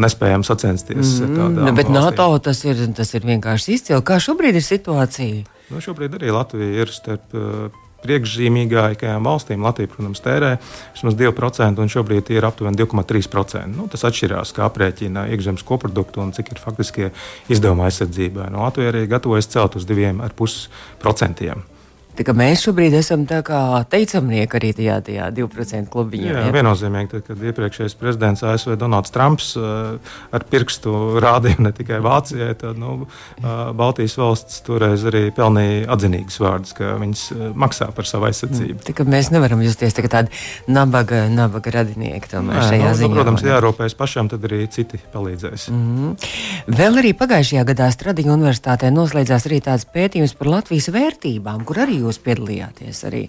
nespējam 0.00 0.44
sacensties. 0.46 1.18
Mm, 1.22 1.58
nu, 1.60 1.72
bet 1.76 1.90
NATO 1.92 2.28
tas 2.42 2.62
ir, 2.66 2.86
tas 2.96 3.12
ir 3.16 3.26
vienkārši 3.28 3.78
izcili. 3.78 4.04
Kā 4.06 4.20
šobrīd 4.22 4.60
ir 4.60 4.66
situācija? 4.66 5.44
Nu, 5.72 5.82
šobrīd 5.82 6.14
arī 6.18 6.30
Latvija 6.34 6.84
ir 6.84 6.92
starp 6.94 7.34
uh, 7.34 7.82
priekšzīmīgākajām 8.06 9.26
valstīm. 9.26 9.64
Latvija, 9.66 9.90
protams, 9.92 10.22
tērē 10.24 10.52
vismaz 10.94 11.16
2%, 11.18 11.82
un 11.82 11.92
šobrīd 11.92 12.30
ir 12.34 12.46
aptuveni 12.48 12.78
2,3%. 12.78 13.64
Nu, 13.72 13.88
tas 13.92 14.06
atšķirās, 14.08 14.54
kā 14.56 14.66
aprēķina 14.68 15.26
iekšzemes 15.34 15.66
koproduktu 15.66 16.22
un 16.24 16.34
cik 16.36 16.54
ir 16.54 16.62
faktiskie 16.62 17.10
izdevumi 17.52 17.86
aizsardzībai. 17.88 18.50
Nu, 18.54 18.62
Latvija 18.64 18.92
arī 18.94 19.06
gatavojas 19.10 19.50
celt 19.52 19.78
uz 19.80 19.88
2,5%. 19.88 21.75
Mēs 22.16 22.62
šobrīd 22.64 22.94
esam 22.96 23.26
teicamnieki 23.26 24.58
arī 24.58 24.72
tajā, 24.76 24.96
tajā 25.04 25.28
2% 25.36 25.90
klubiņā. 25.92 26.30
Jā, 26.32 26.44
ja? 26.46 26.52
viennozīmīgi. 26.54 27.10
Tad, 27.12 27.24
kad 27.26 27.42
iepriekšējais 27.50 27.96
prezidents 28.00 28.44
ASV 28.46 28.76
Donalds 28.80 29.12
Trumps 29.14 29.52
uh, 29.58 29.96
ar 30.34 30.46
pirkstu 30.50 31.20
rādīja 31.22 31.60
ne 31.62 31.72
tikai 31.76 32.00
Vācijai, 32.04 32.54
tad 32.58 32.80
nu, 32.80 33.06
uh, 33.06 33.50
Baltijas 33.76 34.16
valsts 34.20 34.62
toreiz 34.66 35.04
arī 35.08 35.26
pelnīja 35.36 35.86
atzinīgus 35.92 36.40
vārdus, 36.42 36.74
ka 36.76 36.94
viņas 37.00 37.24
uh, 37.34 37.44
maksā 37.58 37.90
par 37.96 38.08
savu 38.08 38.28
aizsardzību. 38.30 38.78
Mm, 38.80 38.86
tā, 38.88 39.06
mēs 39.16 39.30
nevaram 39.34 39.62
justies 39.64 39.96
tā 39.96 40.06
tādi 40.08 40.32
nabaga, 40.70 41.26
nabaga 41.32 41.74
radinieki 41.80 42.32
tomēr 42.32 42.60
Nē, 42.60 42.66
šajā 42.70 42.88
nu, 42.88 43.00
ziņā. 43.02 43.12
Nu, 43.12 43.20
protams, 43.20 43.46
jārūpējas 43.46 43.98
pašam, 43.98 44.30
tad 44.32 44.46
arī 44.48 44.62
citi 44.72 45.00
palīdzēs. 45.12 45.68
Mm 45.72 45.84
-hmm. 45.96 46.74
Vēl 46.80 47.02
arī 47.02 47.12
pagājušajā 47.18 47.64
gadā 47.72 47.90
Stradiņa 47.92 48.34
universitātē 48.34 48.90
noslēdzās 48.94 49.46
arī 49.48 49.60
tāds 49.64 49.86
pētījums 49.92 50.34
par 50.38 50.50
Latvijas 50.56 50.88
vērtībām, 50.94 51.64
kur 51.64 51.82
arī 51.84 52.00
jūs 52.10 52.22
piedalījāties 52.24 53.02
arī. 53.08 53.26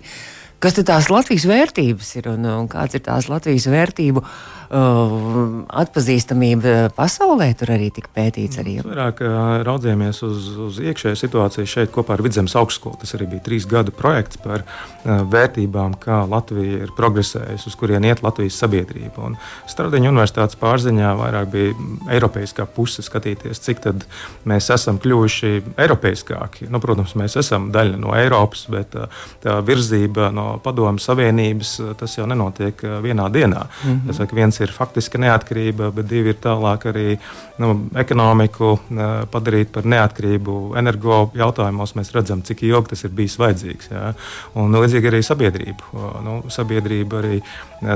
Kas 0.57 0.73
tad 0.73 0.87
tās 0.89 1.11
Latvijas 1.13 1.45
vērtības 1.45 2.15
ir 2.17 2.31
un, 2.31 2.45
un 2.49 2.69
kāds 2.71 2.97
ir 2.97 3.03
tās 3.05 3.27
Latvijas 3.29 3.67
vērtību 3.69 4.23
uh, 4.23 4.31
atpazīstamība 4.67 6.89
pasaulē? 6.95 7.47
Tur 7.57 7.71
arī 7.75 7.87
tika 7.95 8.11
pētīts. 8.15 8.59
Arī. 8.59 8.77
Mēs 8.81 8.89
vairāk 8.89 9.21
uh, 9.23 9.35
raudzījāmies 9.67 10.19
uz, 10.27 10.49
uz 10.67 10.79
iekšēju 10.83 11.19
situāciju 11.19 11.69
šeit 11.69 11.93
kopā 11.95 12.17
ar 12.17 12.23
Vidzemes 12.25 12.55
augstskolu. 12.59 12.99
Tas 13.01 13.15
arī 13.15 13.29
bija 13.31 13.45
trīs 13.45 13.67
gadu 13.69 13.93
projekts 13.95 14.39
par 14.43 14.63
uh, 14.63 15.23
vērtībām, 15.31 15.95
kā 16.01 16.17
Latvija 16.27 16.87
ir 16.87 16.93
progresējusi, 16.97 17.69
uz 17.71 17.77
kurien 17.79 18.05
iet 18.07 18.23
Latvijas 18.25 18.59
sabiedrība. 18.59 19.31
Stradiņa 19.71 20.11
universitātes 20.11 20.59
pārziņā 20.59 21.13
vairāk 21.19 21.51
bija 21.53 21.71
eiropeiskā 22.17 22.67
puse 22.75 23.05
skatīties, 23.05 23.63
cik 23.63 23.83
tad 23.85 24.07
mēs 24.47 24.65
esam 24.73 24.99
kļuvuši 25.03 25.53
eiropeiskāki. 25.79 26.67
Nu, 26.73 26.81
protams, 26.83 27.15
mēs 27.19 27.37
esam 27.39 27.71
daļa 27.75 28.01
no 28.01 28.15
Eiropas, 28.17 28.65
bet 28.73 28.89
uh, 28.99 29.07
tā 29.43 29.59
virzība 29.65 30.31
no 30.35 30.49
Padomju 30.63 31.03
Savienības, 31.03 31.77
tas 31.99 32.17
jau 32.17 32.27
nenotiek 32.29 32.81
vienā 33.03 33.27
dienā. 33.31 33.67
Mm 33.83 33.93
-hmm. 33.93 34.17
Saku, 34.17 34.35
viens 34.57 34.69
ir 34.69 34.73
faktiska 34.73 35.17
neatkarība, 35.17 35.91
bet 35.93 36.07
divi 36.09 36.31
ir 36.33 36.39
tālāk 36.41 36.87
arī 36.89 37.17
nu, 37.59 37.89
ekonomiku 37.95 38.77
eh, 38.77 39.25
padarīt 39.31 39.71
par 39.71 39.85
neatkarību. 39.85 40.75
Energo 40.77 41.31
jautājumos 41.35 41.95
mēs 41.95 42.13
redzam, 42.13 42.41
cik 42.41 42.63
ilgi 42.63 42.93
tas 42.93 43.03
ir 43.03 43.11
bijis 43.13 43.37
vajadzīgs. 43.37 43.91
Jā. 43.91 44.13
Un 44.55 44.73
līdzīgi 44.73 45.11
arī 45.11 45.21
sabiedrība. 45.23 45.91
Nu, 46.23 46.41
sabiedrība 46.49 47.21
arī 47.21 47.41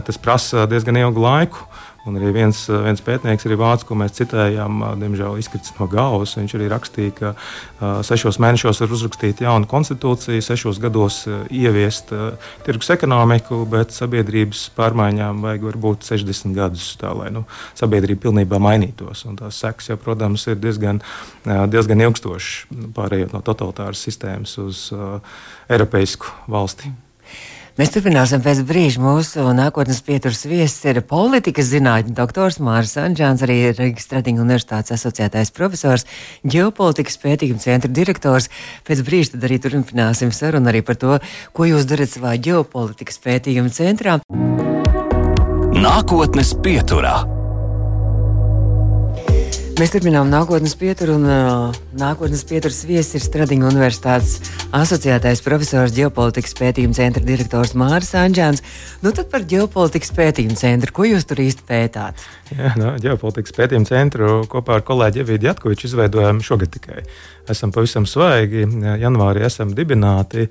tas 0.06 0.18
prasa 0.18 0.68
diezgan 0.68 0.98
ilgu 0.98 1.22
laiku. 1.22 1.66
Un 2.10 2.16
arī 2.18 2.32
viens, 2.34 2.58
viens 2.66 3.02
pētnieks, 3.06 3.46
arī 3.46 3.56
vācis, 3.62 3.86
ko 3.86 3.94
mēs 4.00 4.16
citējām, 4.18 4.80
diemžēl 4.98 5.36
izkritis 5.38 5.76
no 5.78 5.86
galvas. 5.90 6.34
Viņš 6.40 6.56
arī 6.58 6.70
rakstīja, 6.72 7.14
ka 7.20 7.30
uh, 7.36 8.00
sešos 8.06 8.40
mēnešos 8.42 8.82
var 8.82 8.96
uzrakstīt 8.96 9.44
jaunu 9.46 9.70
konstitūciju, 9.70 10.42
sešos 10.42 10.80
gados 10.82 11.20
uh, 11.30 11.44
ieviest 11.54 12.10
uh, 12.16 12.50
tirgus 12.66 12.90
ekonomiku, 12.96 13.60
bet 13.70 13.94
sabiedrības 13.94 14.64
pārmaiņām 14.80 15.46
vajag 15.46 15.68
varbūt 15.70 16.10
60 16.10 16.58
gadus, 16.58 16.88
tā, 17.02 17.14
lai 17.18 17.30
nu, 17.36 17.46
sabiedrība 17.78 18.26
pilnībā 18.26 18.58
mainītos. 18.62 19.22
Un 19.30 19.38
tās 19.38 19.62
sekas, 19.62 19.92
jau, 19.94 20.00
protams, 20.02 20.48
ir 20.50 20.58
diezgan, 20.64 21.04
diezgan 21.46 22.02
ilgstošas, 22.08 22.66
pārējot 22.98 23.38
no 23.38 23.46
totalitāras 23.46 24.02
sistēmas 24.10 24.58
uz 24.62 24.88
Eiropeisku 25.70 26.34
valsti. 26.50 26.90
Mēs 27.80 27.94
turpināsim 27.94 28.42
pēc 28.44 28.62
brīža. 28.68 29.00
Mūsu 29.00 29.46
nākotnes 29.56 30.02
pieturas 30.04 30.44
viesis 30.44 30.84
ir 30.92 31.00
politikas 31.08 31.70
zinātņu 31.72 32.16
doktors 32.18 32.60
Mārs 32.60 32.98
Anģāns, 33.00 33.44
arī 33.46 33.58
Rīgas 33.78 34.10
Tradiņu 34.12 34.44
universitātes 34.44 34.98
asociētais 34.98 35.54
profesors, 35.56 36.04
ģeopolitikas 36.44 37.20
pētījuma 37.24 37.64
centra 37.64 37.92
direktors. 37.92 38.52
Pēc 38.88 39.06
brīža 39.08 39.38
tad 39.38 39.48
arī 39.48 39.62
turpināsim 39.64 40.36
sarunu 40.36 40.68
arī 40.72 40.84
par 40.84 41.00
to, 41.00 41.20
ko 41.56 41.70
jūs 41.72 41.88
darat 41.88 42.12
savā 42.12 42.36
ģeopolitikas 42.44 43.24
pētījuma 43.24 43.72
centrā. 43.72 44.20
Nākotnes 45.72 46.58
pieturā. 46.60 47.41
Mēs 49.82 49.90
turpinām 49.90 50.28
nākotnes 50.30 50.76
pieturu, 50.78 51.16
un 51.18 51.24
uh, 51.26 51.78
nākotnes 51.98 52.44
pieturas 52.46 52.84
viesis 52.86 53.16
ir 53.18 53.24
Stradiņa 53.26 53.66
Universitātes 53.66 54.52
asociētais 54.78 55.42
profesors 55.42 55.96
ģeopolitikas 55.96 56.54
pētījuma 56.60 56.94
centra 56.94 57.24
direktors 57.26 57.74
Māris 57.74 58.14
Anģēns. 58.14 58.62
Nu 59.02 59.10
tad 59.18 59.32
par 59.34 59.42
ģeopolitikas 59.50 60.14
pētījuma 60.14 60.60
centru, 60.62 60.94
ko 60.94 61.10
jūs 61.10 61.26
tur 61.26 61.42
īsti 61.42 61.66
pētāt? 61.66 62.22
Jā, 62.54 62.76
no, 62.78 62.94
ģeopolitikas 63.02 63.58
pētījuma 63.58 63.90
centru 63.90 64.42
kopā 64.54 64.78
ar 64.78 64.86
kolēģi 64.86 65.26
Evīdu 65.26 65.50
Jatkoviču 65.50 65.90
izveidojām 65.90 66.46
šogad 66.46 66.76
tikai 66.78 67.02
esam 67.50 67.72
pavisam 67.74 68.06
svaigi. 68.06 68.66
Janvārī 69.02 69.46
esam 69.48 69.74
dibināti. 69.76 70.48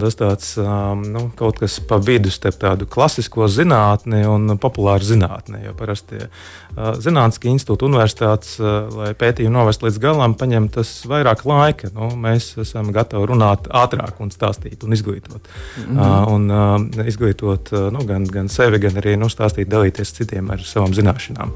Tas 0.00 0.18
tāds 0.18 0.52
um, 0.60 1.02
nu, 1.14 1.24
kaut 1.36 1.60
kas 1.62 1.78
pa 1.86 1.98
vidu 2.02 2.30
starp 2.32 2.60
tādu 2.60 2.88
klasisko 2.90 3.48
zinātni 3.50 4.22
un 4.28 4.56
populāru 4.60 5.06
zinātni. 5.06 5.64
Jo 5.66 5.74
parasti 5.78 6.20
uh, 6.22 6.94
zinātniski 7.00 7.50
institūti, 7.52 7.88
universitātes, 7.90 8.59
lai 8.60 9.10
pētījumu 9.18 9.54
novest 9.54 9.82
līdz 9.84 9.98
galam, 10.02 10.34
paņem 10.38 10.68
tas 10.74 10.90
vairāk 11.08 11.44
laika. 11.48 11.90
Nu, 11.94 12.10
mēs 12.20 12.52
esam 12.60 12.90
gatavi 12.94 13.28
runāt 13.30 13.66
ātrāk 13.66 14.20
un 14.22 14.32
stāstīt 14.34 14.84
un 14.86 14.94
izglītot. 14.96 15.40
Mm 15.40 15.84
-hmm. 15.84 16.00
uh, 16.00 16.32
un, 16.34 16.50
uh, 16.50 17.06
izglītot 17.06 17.72
uh, 17.72 17.88
nu, 17.92 18.04
gan, 18.06 18.24
gan 18.24 18.48
sevi, 18.48 18.78
gan 18.78 18.96
arī 19.02 19.16
nu, 19.18 19.28
stāstīt, 19.28 19.68
dalīties 19.68 20.14
citiem 20.16 20.50
ar 20.50 20.60
savām 20.64 20.94
zināšanām. 20.94 21.52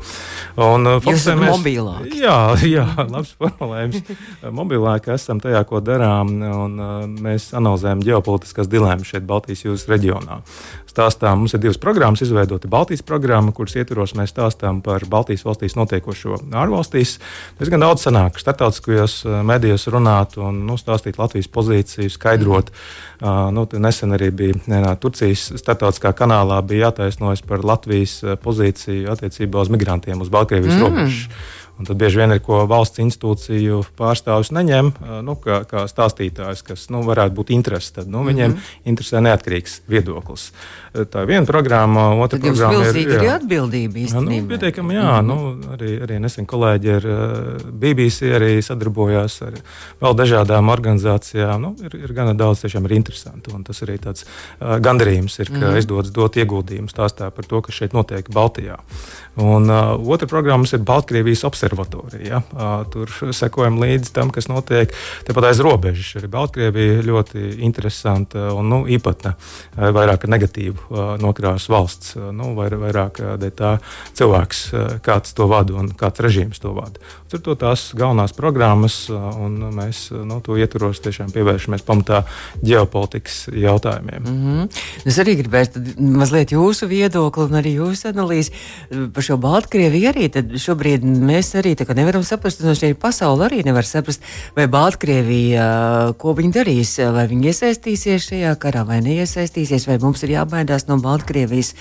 Un, 0.57 0.87
uh, 0.87 1.11
esat 1.13 1.39
mobilāki. 1.39 2.21
Jā, 2.23 2.57
jā, 2.77 2.87
labs 3.11 3.35
formulējums. 3.39 4.03
mobilā, 4.51 4.99
ka 5.01 5.15
esam 5.15 5.41
tajā, 5.41 5.65
ko 5.65 5.81
darām, 5.81 6.31
un 6.65 6.79
uh, 6.81 7.05
mēs 7.07 7.53
analizējam 7.55 8.03
ģeopolitiskās 8.03 8.69
dilemmas 8.69 9.07
šeit, 9.07 9.27
Baltijas 9.27 9.65
jūras 9.65 9.89
reģionā. 9.89 10.41
Stāstām, 10.95 11.41
mums 11.43 11.55
ir 11.57 11.59
divas 11.59 11.79
programmas, 11.83 12.23
izveidota 12.23 12.69
Baltijas 12.71 13.03
programma, 13.03 13.51
kuras 13.53 13.75
ietvaros 13.75 14.13
mēs 14.15 14.31
stāstām 14.31 14.79
par 14.85 15.03
Baltijas 15.11 15.43
valstīs 15.43 15.75
notiekošo 15.75 16.39
ārvalstīs. 16.55 16.84
Es 17.61 17.71
gan 17.73 17.83
daudz 17.85 18.05
sanāku 18.05 18.43
starptautiskajos 18.43 19.17
uh, 19.25 19.39
medijos 19.47 19.87
runāt 19.93 20.37
un 20.41 20.65
nu, 20.69 20.77
stāstīt 20.81 21.19
Latvijas 21.21 21.49
pozīciju, 21.55 22.13
skaidrot. 22.13 22.71
Uh, 23.21 23.49
nu, 23.55 23.67
nesen 23.81 24.15
arī 24.17 24.31
bija 24.35 24.61
nenā, 24.71 24.95
Turcijas 25.01 25.49
starptautiskā 25.61 26.15
kanālā 26.17 26.61
bija 26.67 26.91
jātaisnojas 26.91 27.45
par 27.47 27.65
Latvijas 27.65 28.19
uh, 28.25 28.39
pozīciju 28.41 29.13
attiecībā 29.15 29.65
uz 29.65 29.73
migrantiem 29.73 30.21
uz 30.21 30.33
Baltkrievijas 30.33 30.79
mm. 30.79 30.85
robežas. 30.85 31.53
Un 31.75 31.89
tad 31.89 31.99
bieži 31.99 32.21
vien 32.21 32.31
ir 32.31 32.39
ko 32.39 32.61
valsts 32.71 33.01
institūciju 33.03 33.81
pārstāvis 33.99 34.53
neņem, 34.55 34.93
nu, 35.27 35.35
kā, 35.43 35.65
kā 35.67 35.89
stāstītājs, 35.91 36.63
kas 36.63 36.87
nu, 36.95 37.01
varētu 37.03 37.35
būt 37.35 37.51
interesants. 37.51 37.97
Tad 37.97 38.11
nu, 38.11 38.23
viņiem 38.23 38.51
mm 38.51 38.57
-hmm. 38.57 38.91
interesē 38.91 39.21
neatkarīgs 39.21 39.81
viedoklis. 39.91 40.53
Tā 40.95 41.23
ir 41.23 41.27
viena 41.27 41.47
programma, 41.47 42.15
otra 42.15 42.39
tad 42.39 42.47
programma 42.47 42.87
ir, 42.87 42.97
ir 42.97 43.31
atbildība. 43.31 43.99
Īstenībā. 43.99 44.43
Nu, 44.43 44.49
pietiekami, 44.49 44.95
jā, 44.95 45.03
mm 45.03 45.19
-hmm. 45.19 45.27
nu, 45.27 45.75
arī, 45.75 45.91
arī 46.07 46.19
nesen 46.21 46.47
kolēģi 46.47 46.95
ar 46.97 47.03
BBC 47.73 48.23
arī 48.23 48.63
sadarbojās 48.63 49.43
ar 49.43 49.55
vēl 50.01 50.15
dažādām 50.15 50.69
organizācijām. 50.69 51.61
Nu, 51.61 51.75
ir, 51.83 51.95
ir 52.05 52.13
gana 52.13 52.35
daudz, 52.35 52.61
tiešām 52.61 52.85
ir 52.85 52.93
interesanti. 52.93 53.51
Un 53.55 53.65
tas 53.65 53.83
arī 53.83 53.99
tāds 53.99 54.25
uh, 54.25 54.79
gandarījums 54.79 55.41
ir, 55.41 55.47
ka 55.47 55.59
mm 55.59 55.63
-hmm. 55.63 55.79
izdodas 55.79 56.13
dot 56.13 56.37
ieguldījumu 56.37 56.89
stāstā 56.89 57.31
par 57.31 57.45
to, 57.45 57.61
kas 57.61 57.75
šeit 57.75 57.93
notiek 57.93 58.29
Baltijā. 58.31 58.79
Un 59.37 59.71
uh, 59.71 60.09
otra 60.09 60.27
programma 60.27 60.65
ir 60.73 60.79
Baltkrievijas 60.79 61.45
observācija 61.45 61.64
observatorija. 61.65 62.43
Ja? 62.55 62.85
Tur 62.91 63.11
sekojam 63.33 63.79
līdzi 63.81 64.13
tam, 64.15 64.31
kas 64.31 64.49
notiek 64.49 64.93
tepat 65.27 65.51
aiz 65.51 65.61
robežas. 65.65 66.15
Arī 66.19 66.29
Baltkrievija 66.31 67.03
ļoti 67.05 67.59
interesanta 67.65 68.51
un 68.55 68.69
nu, 68.71 68.81
īpatna, 68.91 69.35
vairāk 69.77 70.27
negatīvu 70.31 71.19
nokrāsu 71.23 71.73
valsts. 71.73 72.15
Nu, 72.35 72.53
vairāk 72.59 73.21
tā 73.57 73.77
cilvēks, 74.15 74.65
kāds 75.05 75.35
to 75.37 75.49
vada 75.51 75.77
un 75.81 75.93
kāds 75.99 76.23
režīms 76.25 76.61
to 76.63 76.75
vada. 76.77 77.01
Tur 77.33 77.43
to 77.43 77.57
tās 77.59 77.89
galvenās 77.97 78.35
programmas, 78.37 79.09
un 79.11 79.57
mēs 79.75 80.07
nu, 80.15 80.41
to 80.45 80.59
ietvaros 80.61 81.01
tiešām 81.05 81.33
pievēršamies 81.35 81.83
pamatā 81.87 82.23
ģeopolitikas 82.63 83.49
jautājumiem. 83.51 84.23
Mm 84.23 84.45
-hmm. 84.45 84.83
Es 85.05 85.19
arī 85.19 85.37
gribētu 85.43 85.83
mazliet 85.99 86.53
jūsu 86.53 86.87
viedokli 86.89 87.45
un 87.45 87.59
arī 87.59 87.75
jūsu 87.81 88.13
analīzi 88.13 88.53
par 89.15 89.23
šo 89.23 89.37
Baltkrieviju. 89.37 90.13
Arī 90.13 90.29
šobrīd 90.59 91.05
mēs 91.05 91.54
arī 91.61 91.75
nevaram 91.95 92.25
saprast, 92.27 92.63
un 92.65 92.75
šeit 92.79 92.99
pasaule 93.03 93.47
arī 93.47 93.63
nevar 93.67 93.87
saprast, 93.87 94.25
vai 94.57 94.67
Baltkrievija, 94.71 95.69
ko 96.19 96.35
viņi 96.35 96.53
darīs, 96.55 96.97
vai 97.15 97.29
viņi 97.31 97.53
iesaistīsies 97.53 98.29
šajā 98.31 98.57
karā 98.59 98.85
vai 98.89 99.01
neiesaistīsies, 99.05 99.89
vai 99.91 99.99
mums 100.03 100.23
ir 100.25 100.37
jābaidās 100.39 100.89
no 100.89 100.99
Baltkrievijas, 101.03 101.75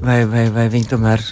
vai, 0.00 0.24
vai, 0.24 0.48
vai 0.50 0.68
viņi 0.72 0.92
tomēr 0.96 1.24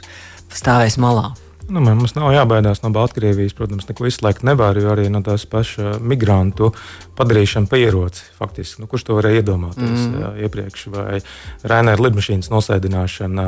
stāvēs 0.54 0.98
malā. 1.00 1.30
Nu, 1.68 1.82
mums 1.84 2.14
nav 2.16 2.30
jābaidās 2.32 2.80
no 2.80 2.88
Baltkrievijas, 2.96 3.52
protams, 3.52 3.84
neko 3.90 4.06
izslēgt 4.08 4.40
nevar, 4.46 4.78
jo 4.80 4.88
arī 4.94 5.10
no 5.12 5.20
tās 5.20 5.42
pašas 5.44 5.98
migrantu 6.00 6.70
padarīšana 7.18 7.68
par 7.68 7.82
ieroci. 7.82 8.22
Faktiski, 8.38 8.80
nu, 8.80 8.88
kurš 8.88 9.04
to 9.04 9.16
varēja 9.18 9.42
iedomāties 9.42 9.84
mm. 10.06 10.14
jā, 10.22 10.30
iepriekš, 10.46 10.87
vai 10.94 11.18
Rainēra 11.68 12.06
lidmašīnas 12.06 12.48
nosēdināšana, 12.54 13.44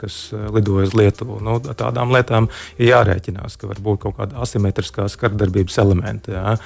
kas 0.00 0.16
lidoja 0.56 0.88
uz 0.88 0.96
Lietuvu. 0.98 1.36
Nu, 1.46 1.60
tādām 1.62 2.10
lietām 2.10 2.48
ir 2.74 2.90
jārēķinās, 2.90 3.54
ka 3.60 3.70
var 3.70 3.78
būt 3.86 4.02
kaut 4.02 4.18
kāda 4.18 4.42
asimetriskās 4.42 5.14
kardarbības 5.20 5.78
elementi. 5.84 6.34
Jā. 6.34 6.56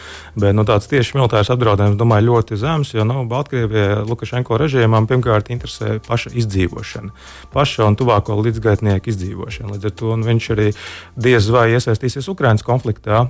Bet 0.41 0.57
nu, 0.57 0.65
tāds 0.65 0.89
tieši 0.89 1.19
militārs 1.19 1.53
apdraudējums, 1.53 2.01
domāju, 2.01 2.31
ļoti 2.31 2.61
zems, 2.65 2.95
jo 2.97 3.05
nu, 3.05 3.27
Baltkrievijai 3.29 4.07
Lukašenko 4.09 4.63
režīmam 4.65 5.11
pirmkārt 5.11 5.53
interesē 5.53 5.99
paša 6.09 6.33
izdzīvošana, 6.33 7.13
paša 7.53 7.91
un 7.91 8.01
tuvāko 8.01 8.41
līdzgaitnieku 8.41 9.13
izdzīvošana. 9.13 9.75
Līdz 9.77 9.91
ar 9.91 9.97
to 10.01 10.17
nu, 10.17 10.31
viņš 10.33 10.51
arī 10.57 10.71
diez 11.17 11.49
vai 11.53 11.67
iesaistīsies 11.75 12.29
Ukraiņas 12.33 12.65
konfliktā. 12.67 13.25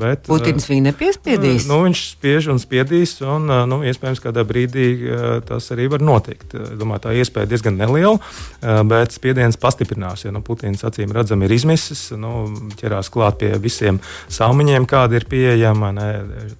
Bet, 0.00 0.26
Putins 0.28 0.68
viņu 0.68 0.86
nepiespiedīs. 0.88 1.68
Nu, 1.70 1.82
viņš 1.86 2.04
spiež 2.14 2.50
un 2.52 2.60
spiedīs, 2.62 3.16
un 3.24 3.48
nu, 3.70 3.80
iespējams, 3.86 4.22
kādā 4.24 4.44
brīdī 4.46 4.88
tas 5.48 5.70
arī 5.74 5.88
var 5.92 6.04
notikt. 6.04 6.56
Domāju, 6.78 7.04
tā 7.06 7.14
iespēja 7.18 7.50
diezgan 7.50 7.78
neliela, 7.80 8.18
bet 8.88 9.14
spiediens 9.16 9.58
pastiprinās. 9.60 10.26
Ja 10.26 10.34
nu, 10.34 10.42
Putins 10.44 10.84
acīm 10.86 11.12
redzami 11.14 11.48
ir 11.48 11.56
izmisis, 11.56 12.06
nu, 12.18 12.46
ķerās 12.80 13.10
klāt 13.12 13.40
pie 13.42 13.52
visiem 13.60 14.00
saumiņiem, 14.32 14.88
kādi 14.90 15.20
ir 15.20 15.28
pieejami. 15.30 15.92
Ne, 15.94 16.08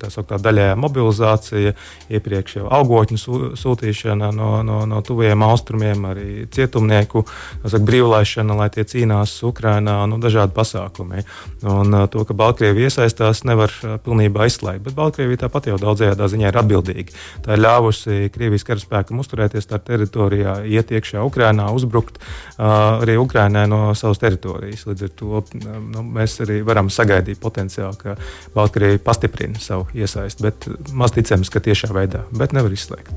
tā 0.00 0.10
sauktā 0.12 0.38
daļējā 0.42 0.74
mobilizācija, 0.78 1.74
iepriekš 2.12 2.58
jau 2.60 2.68
algotņu 2.72 3.20
sūtīšana 3.58 4.30
no, 4.34 4.50
no, 4.66 4.82
no 4.88 5.00
tuviem 5.06 5.42
austrumiem, 5.46 6.04
arī 6.10 6.28
cietumnieku 6.54 7.24
saka, 7.64 7.82
brīvlaišana, 7.88 8.56
lai 8.58 8.68
tie 8.74 8.84
cīnās 8.88 9.36
Ukrainā. 9.46 9.96
Nu, 10.10 10.18
dažādi 10.34 10.54
pasākumi. 10.56 11.22
Un, 11.62 11.94
uh, 11.94 12.06
to, 12.10 12.24
ka 12.26 12.34
Baltkrievija 12.36 12.90
iesaistās, 12.90 13.44
nevar 13.46 13.72
uh, 13.82 13.96
pilnībā 14.02 14.48
izslēgt. 14.50 14.82
Bet 14.84 14.96
Baltkrievija 14.98 15.44
tāpat 15.46 15.70
jau 15.70 15.78
daudzējādā 15.80 16.28
ziņā 16.32 16.50
ir 16.50 16.60
atbildīga. 16.60 17.14
Tā 17.44 17.54
ir 17.54 17.62
ļāvusi 17.64 18.30
Krievijas 18.34 18.66
karaspēkam 18.66 19.22
uzturēties 19.22 19.70
tajā 19.70 19.82
teritorijā, 19.88 20.56
iet 20.66 20.92
iekšā 20.94 21.22
Ukrainā, 21.24 21.70
uzbrukt 21.74 22.18
uh, 22.18 23.00
arī 23.04 23.16
Ukrainai 23.20 23.66
no 23.70 23.82
savas 23.98 24.22
teritorijas. 24.22 24.86
Līdz 24.88 25.08
ar 25.08 25.14
to 25.20 25.42
nu, 25.62 26.04
mēs 26.18 26.38
arī 26.44 26.60
varam 26.66 26.90
sagaidīt 26.92 27.42
potenciāli, 27.42 28.00
ka 28.00 28.16
Baltkrievija 28.56 29.02
pastiprina 29.04 29.62
savu 29.62 29.88
iesaisti. 29.94 30.44
Bet 30.44 30.68
maz 30.92 31.14
ticams, 31.14 31.52
ka 31.52 31.62
tiešā 31.64 31.92
veidā, 31.94 32.24
bet 32.34 32.56
nevar 32.56 32.74
izslēgt. 32.74 33.12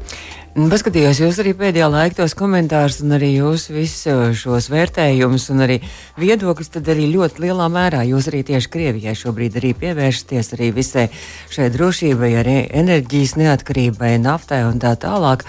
Paskatījos 0.58 1.20
jūs 1.22 1.38
arī 1.44 1.52
pēdējā 1.54 1.86
laikā 1.94 2.18
tos 2.18 2.34
komentārus, 2.38 3.04
un 3.06 3.14
arī 3.14 3.28
jūs 3.36 3.68
visus 3.70 4.40
šos 4.42 4.72
vērtējumus 4.74 5.52
un 5.54 5.62
arī 5.68 5.76
viedokļus, 6.18 6.72
tad 6.74 6.90
arī 6.90 7.06
ļoti 7.14 7.44
lielā 7.46 7.68
mērā 7.72 8.04
jūs 8.08 8.30
arī 8.32 8.44
tieši 8.48 8.72
Krievijai 8.74 9.16
šobrīd 9.18 9.58
arī 9.60 9.74
pievēršaties 9.80 10.54
arī 10.58 10.70
visai 10.76 11.08
šai 11.54 11.72
drošībai, 11.74 12.32
arī 12.42 12.56
enerģijas 12.82 13.38
neatkarībai, 13.40 14.16
naftai 14.24 14.64
un 14.68 14.82
tā 14.84 14.96
tālāk. 15.00 15.46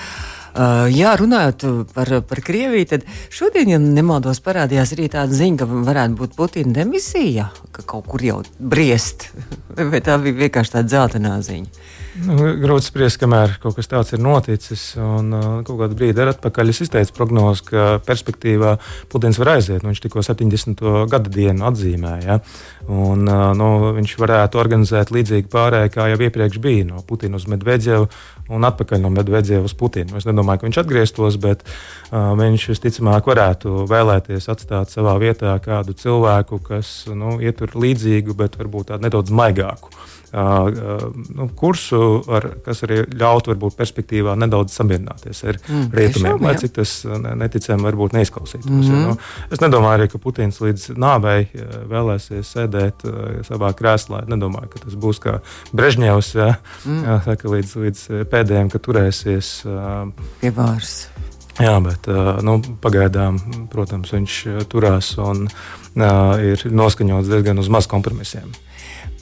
Uh, 0.58 0.88
jā, 0.90 1.12
runājot 1.20 1.64
par, 1.94 2.10
par 2.26 2.40
Krieviju, 2.42 2.88
tad 2.90 3.04
šodien, 3.30 3.68
ja 3.70 3.78
nemaldos, 3.78 4.40
parādījās 4.42 4.94
arī 4.96 5.06
tāda 5.12 5.36
ziņa, 5.38 5.60
ka 5.60 5.68
varētu 5.86 6.18
būt 6.18 6.34
Putina 6.38 6.74
demisija, 6.80 7.50
ka 7.70 7.84
kaut 7.86 8.08
kur 8.10 8.24
jau 8.24 8.40
briest. 8.58 9.28
Vai 9.92 10.02
tā 10.02 10.16
bija 10.22 10.40
vienkārši 10.46 10.74
tāda 10.78 10.90
dzeltenā 10.90 11.36
ziņa? 11.46 11.86
Nu, 12.18 12.34
grūti 12.58 12.88
spriest, 12.88 13.18
kamēr 13.20 13.52
kaut 13.62 13.76
kas 13.76 13.88
tāds 13.90 14.10
ir 14.16 14.22
noticis. 14.22 14.82
Un, 14.98 15.28
uh, 15.36 15.46
kaut 15.66 15.78
kādu 15.82 15.98
brīdi 15.98 16.24
atpakaļ 16.24 16.72
es 16.72 16.80
izteicu 16.82 17.14
prognozi, 17.14 17.64
ka 17.68 17.84
perspektīvā 18.06 18.74
Putins 19.12 19.38
var 19.38 19.52
aiziet. 19.54 19.84
Nu, 19.84 19.92
viņš 19.92 20.02
tikko 20.02 20.24
70. 20.26 20.82
gada 21.12 21.32
dienu 21.32 21.68
atzīmēja. 21.68 22.40
Un, 22.88 23.22
uh, 23.28 23.44
nu, 23.58 23.68
viņš 23.98 24.16
varētu 24.18 24.58
organizēt 24.58 25.12
līdzīgu 25.14 25.52
pārēju, 25.52 25.94
kā 25.94 26.08
jau 26.10 26.18
iepriekš 26.26 26.58
bija 26.64 26.88
no 26.88 27.04
Putina 27.06 27.38
uz 27.38 27.46
Medvedzevu 27.50 28.08
un 28.54 28.66
atpakaļ 28.66 29.04
no 29.04 29.12
Medvedzeva 29.14 29.68
uz 29.68 29.76
Putinu. 29.78 30.18
Es 30.18 30.26
nedomāju, 30.26 30.62
ka 30.62 30.70
viņš 30.70 30.82
atgrieztos, 30.82 31.38
bet 31.42 31.62
uh, 31.66 32.32
viņš 32.40 32.68
visticamāk 32.72 33.30
varētu 33.30 33.84
vēlēties 33.90 34.50
atstāt 34.50 34.94
savā 34.94 35.14
vietā 35.22 35.54
kādu 35.62 35.94
cilvēku, 35.94 36.62
kas 36.66 36.92
nu, 37.12 37.36
ietur 37.44 37.76
līdzīgu, 37.78 38.34
bet 38.38 38.58
varbūt 38.58 38.94
tādu 38.94 39.06
nedaudz 39.06 39.34
maigāku 39.34 39.94
nu, 40.32 41.48
kursu, 41.56 42.00
ar, 42.34 42.48
kas 42.64 42.82
arī 42.86 43.00
ļautu 43.08 43.52
varbūt 43.52 43.76
perspektīvā 43.78 44.34
nedaudz 44.38 44.74
samierināties 44.76 45.42
ar 45.48 45.58
mm, 45.60 45.86
rietumiem, 45.96 46.42
lai 46.44 46.54
cik 46.60 46.74
tas 46.76 46.92
neticami 47.08 47.86
varbūt 47.88 48.16
neizklausītos. 48.18 48.70
Mm 48.70 48.82
-hmm. 48.82 49.00
ja, 49.00 49.06
nu, 49.08 49.16
es 49.50 49.62
nedomāju 49.64 50.00
arī, 50.00 50.08
ka 50.12 50.20
Putins 50.22 50.60
līdz 50.60 50.90
nāvei 50.96 51.48
vēlēsies 51.88 52.52
sēdēt 52.56 53.06
savā 53.48 53.72
krēslā. 53.72 54.22
Es 54.22 54.28
nedomāju, 54.28 54.68
ka 54.74 54.84
tas 54.84 54.94
būs 54.94 55.22
kā 55.22 55.38
Brežņevs, 55.72 56.34
ja, 56.34 56.54
mm. 56.84 57.04
jā, 57.04 57.20
saka, 57.24 57.48
līdz, 57.48 57.76
līdz 57.84 58.06
pēdējiem, 58.30 58.70
ka 58.70 58.78
turēsies 58.78 59.62
pie 60.40 60.50
vārs. 60.50 61.08
Jā, 61.58 61.74
bet 61.82 62.06
nu, 62.42 62.60
pagaidām, 62.80 63.40
protams, 63.72 64.12
viņš 64.14 64.34
turās 64.70 65.16
un 65.18 65.48
uh, 65.48 66.38
ir 66.38 66.62
noskaņots 66.70 67.30
diezgan 67.30 67.58
uz 67.58 67.70
maz 67.72 67.88
kompromisiem. 67.90 68.52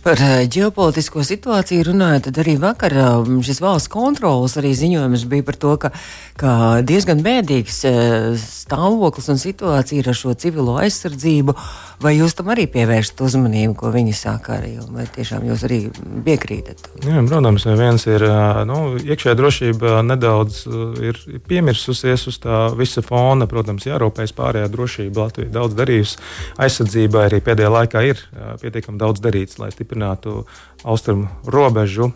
Par 0.07 0.21
eh, 0.23 0.45
ģeopolitisko 0.47 1.25
situāciju 1.27 1.89
runājot, 1.89 2.29
tad 2.29 2.37
arī 2.39 2.53
vakar 2.63 2.93
eh, 2.95 3.31
šis 3.43 3.59
valsts 3.59 3.91
kontrolas 3.91 4.53
arī 4.61 4.71
ziņojums 4.79 5.25
bija 5.27 5.43
par 5.49 5.57
to, 5.59 5.73
ka, 5.83 5.91
ka 6.39 6.53
diezgan 6.87 7.25
bēdīgs 7.27 7.81
eh, 7.91 8.37
stāvoklis 8.39 9.27
un 9.35 9.43
situācija 9.43 10.05
ir 10.05 10.11
ar 10.13 10.15
šo 10.15 10.37
civilo 10.39 10.77
aizsardzību. 10.79 11.57
Vai 12.05 12.13
jūs 12.13 12.37
tam 12.39 12.53
arī 12.53 12.69
pievēršat 12.71 13.23
uzmanību, 13.25 13.75
ko 13.81 13.91
viņi 13.91 14.15
saka 14.15 14.61
arī, 14.61 14.77
vai 14.95 15.09
tiešām 15.11 15.49
jūs 15.49 15.65
arī 15.67 15.81
piekrītat? 16.29 16.87
Jā, 17.03 17.25
protams, 17.27 17.65
viens 17.81 18.05
ir 18.07 18.23
nu, 18.69 18.79
iekšējā 19.01 19.35
drošība 19.41 20.03
nedaudz 20.05 20.61
ir 21.01 21.19
piemirsusies 21.49 22.29
uz 22.29 22.39
tā 22.45 22.67
visa 22.77 23.01
fona. 23.03 23.49
Protams, 23.49 23.89
jārūpējas 23.89 24.37
pārējā 24.37 24.69
drošība. 24.77 25.25
Latvija 25.25 25.55
daudz 25.57 25.79
darījusi 25.81 26.21
aizsardzībai, 26.61 27.25
arī 27.31 27.41
pēdējā 27.49 27.73
laikā 27.79 28.05
ir 28.13 28.21
pietiekami 28.61 29.01
daudz 29.01 29.25
darīts, 29.25 29.57
lai 29.63 29.73
stiprinātu 29.73 29.96
austrumu 30.87 31.29
robežu, 31.51 32.11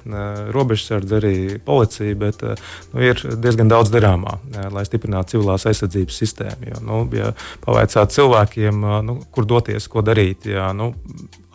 robežsardze, 0.55 1.17
arī 1.19 1.35
policija, 1.65 2.15
bet 2.19 2.45
nu, 2.93 3.03
ir 3.03 3.23
diezgan 3.43 3.71
daudz 3.73 3.91
darāmā, 3.91 4.37
lai 4.71 4.85
stiprinātu 4.87 5.37
civilās 5.37 5.67
aizsardzības 5.71 6.21
sistēmu. 6.23 6.71
Jo, 6.71 6.83
nu, 6.87 7.01
ja 7.17 7.33
pavaicāt 7.65 8.15
cilvēkiem, 8.15 8.85
nu, 9.07 9.19
kur 9.35 9.49
doties, 9.49 9.89
ko 9.91 10.05
darīt, 10.07 10.47
ja, 10.53 10.71
nu, 10.77 10.93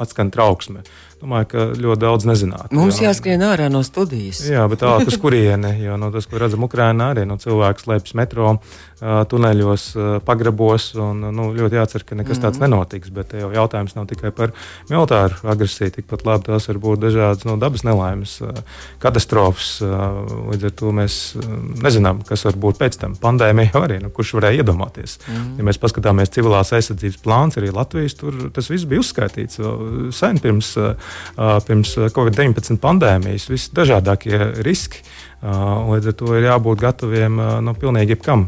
atskan 0.01 0.31
trauksme. 0.33 0.83
Domāju, 1.21 1.47
ka 1.53 1.61
ļoti 1.79 2.01
daudz 2.01 2.25
nezināt. 2.27 2.73
Mums 2.75 2.99
jā. 2.99 3.09
jāskrien 3.09 3.41
ārā 3.47 3.69
no 3.71 3.81
studijas. 3.87 4.43
Jā, 4.45 4.65
bet 4.69 4.83
tālāk 4.83 5.07
uz 5.09 5.15
kurieni? 5.21 5.71
Jo 5.79 5.95
no 5.97 6.11
tas, 6.13 6.27
ko 6.27 6.41
redzam 6.41 6.65
Ukrajinā, 6.67 7.13
arī 7.15 7.23
no 7.29 7.39
cilvēks 7.41 7.87
slēpjas 7.87 8.17
metro 8.19 8.57
tuneļos, 8.99 9.85
pagrabos. 10.27 10.89
Un, 10.99 11.23
nu, 11.35 11.47
ļoti 11.55 11.79
jācer, 11.79 12.05
ka 12.07 12.17
nekas 12.19 12.41
tāds 12.43 12.59
mm. 12.59 12.65
nenotiks. 12.65 13.11
Bet 13.15 13.31
jau 13.35 13.49
jautājums 13.53 13.95
nav 13.97 14.09
tikai 14.11 14.31
par 14.35 14.51
militāru 14.91 15.39
agresiju. 15.51 15.93
Tikpat 15.97 16.25
labi 16.27 16.49
tās 16.49 16.67
var 16.69 16.81
būt 16.83 17.03
dažādas 17.07 17.47
no, 17.47 17.55
dabas 17.61 17.85
nelaimes, 17.87 18.37
katastrofas. 19.03 19.77
Līdz 20.51 20.69
ar 20.69 20.75
to 20.83 20.93
mēs 20.99 21.19
nezinām, 21.83 22.21
kas 22.27 22.45
var 22.47 22.59
būt 22.67 22.79
pēc 22.81 22.99
tam. 23.01 23.15
Pandēmija 23.23 23.75
arī, 23.81 24.01
nu, 24.03 24.11
kurš 24.15 24.35
varēja 24.39 24.63
iedomāties. 24.63 25.17
Mm. 25.27 25.49
Ja 25.59 25.67
mēs 25.71 25.81
paskatāmies 25.81 26.35
civilās 26.35 26.75
aizsardzības 26.75 27.23
plāns, 27.23 27.59
arī 27.59 27.71
Latvijas, 27.75 28.19
tur 28.19 28.47
tas 28.55 28.71
viss 28.71 28.87
bija 28.89 29.03
uzskaitīts 29.03 29.63
sen 30.15 30.39
pirms 30.43 30.73
pirms 31.67 31.95
Covid-19 32.15 32.79
pandēmijas, 32.83 33.49
visdažādākie 33.51 34.39
riski. 34.65 35.03
Līdz 35.45 36.11
ar 36.11 36.19
to 36.19 36.35
ir 36.37 36.47
jābūt 36.49 36.81
gataviem 36.81 37.35
no 37.37 37.59
nu, 37.69 37.75
pilnīgi 37.77 38.15
jebkam. 38.15 38.47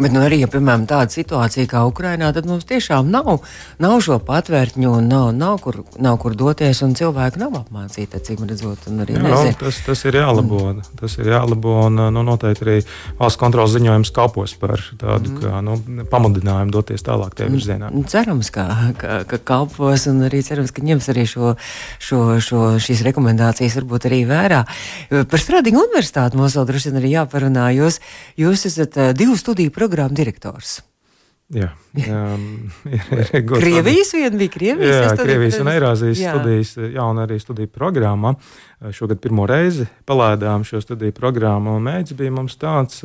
Bet, 0.00 0.14
nu, 0.14 0.22
arī, 0.24 0.38
ja, 0.40 0.48
piemēram, 0.48 0.86
tāda 0.88 1.12
situācija 1.12 1.68
kā 1.68 1.82
Ukrainā, 1.88 2.30
tad 2.32 2.46
mums 2.48 2.64
tiešām 2.68 3.10
nav, 3.12 3.42
nav 3.82 3.98
šo 4.04 4.16
patvērtņu, 4.24 4.94
nav, 5.04 5.26
nav, 5.36 5.58
kur, 5.60 5.82
nav 6.00 6.16
kur 6.22 6.32
doties, 6.38 6.80
un 6.86 6.94
cilvēki 6.96 7.40
nav 7.42 7.58
apmācīti, 7.58 8.20
cik 8.24 8.40
redzot. 8.48 8.86
Jā, 8.88 9.20
no, 9.20 9.42
tas, 9.60 9.80
tas 9.84 10.04
ir 10.08 10.16
jālabo. 10.16 10.62
Un, 10.70 10.80
tas 10.96 11.16
ir 11.20 11.28
jālabo, 11.34 11.74
un 11.90 12.00
nu, 12.16 12.22
noteikti 12.24 12.64
arī 12.64 12.76
valsts 13.18 13.40
kontrolas 13.40 13.74
ziņojums 13.74 14.12
kalpos 14.16 14.54
par 14.60 14.80
tādu 15.00 15.34
mm. 15.34 15.42
kā, 15.42 15.60
nu, 15.66 15.76
pamudinājumu 16.08 16.72
doties 16.78 17.04
tālāk 17.04 17.36
tajā 17.36 17.52
virzienā. 17.52 17.92
Cerams, 18.08 18.48
ka, 18.54 18.66
ka, 19.00 19.20
ka 19.28 19.40
kalpos, 19.52 20.08
un 20.08 20.24
arī 20.30 20.40
cerams, 20.46 20.72
ka 20.72 20.84
ņems 20.86 21.10
arī 21.12 21.26
šo, 21.28 21.52
šo, 22.00 22.22
šo, 22.40 22.62
šīs 22.80 23.04
rekomendācijas 23.10 23.76
varbūt 23.82 24.08
arī 24.08 24.22
vērā. 24.32 24.64
Par 25.28 25.44
Strādīgu 25.44 25.84
universitāti 25.84 26.40
mums 26.40 26.56
vēl 26.56 26.68
droši 26.72 26.88
vien 26.88 27.00
arī 27.02 27.14
jāparunā. 27.18 27.68
Jūs, 27.76 28.00
jūs 28.40 28.66
esat 28.70 28.96
uh, 28.96 29.12
divu 29.16 29.36
studiju 29.36 29.68
programmu 29.74 29.89
programmu 29.90 30.16
direktors. 30.16 30.78
Jā, 31.50 31.72
um, 32.14 32.70
ir, 32.94 33.02
ir 33.34 33.46
Krievijas 33.50 34.12
vien 34.14 34.36
bija 34.38 34.54
Krievijas. 34.54 34.94
Jā, 34.94 35.14
Krievijas 35.18 35.58
un 35.58 35.70
Eirāzijas 35.72 36.20
studijas, 36.22 36.76
jauna 36.94 37.26
arī 37.26 37.40
studiju 37.42 37.72
programma. 37.74 38.36
Šogad 38.80 39.18
pirmo 39.20 39.44
reizi 39.44 39.84
palaidām 40.08 40.62
šo 40.64 40.80
studiju 40.80 41.12
programmu, 41.12 41.74
un 41.76 41.84
mērķis 41.84 42.16
bija 42.16 42.32
mums 42.32 42.54
tāds 42.56 43.02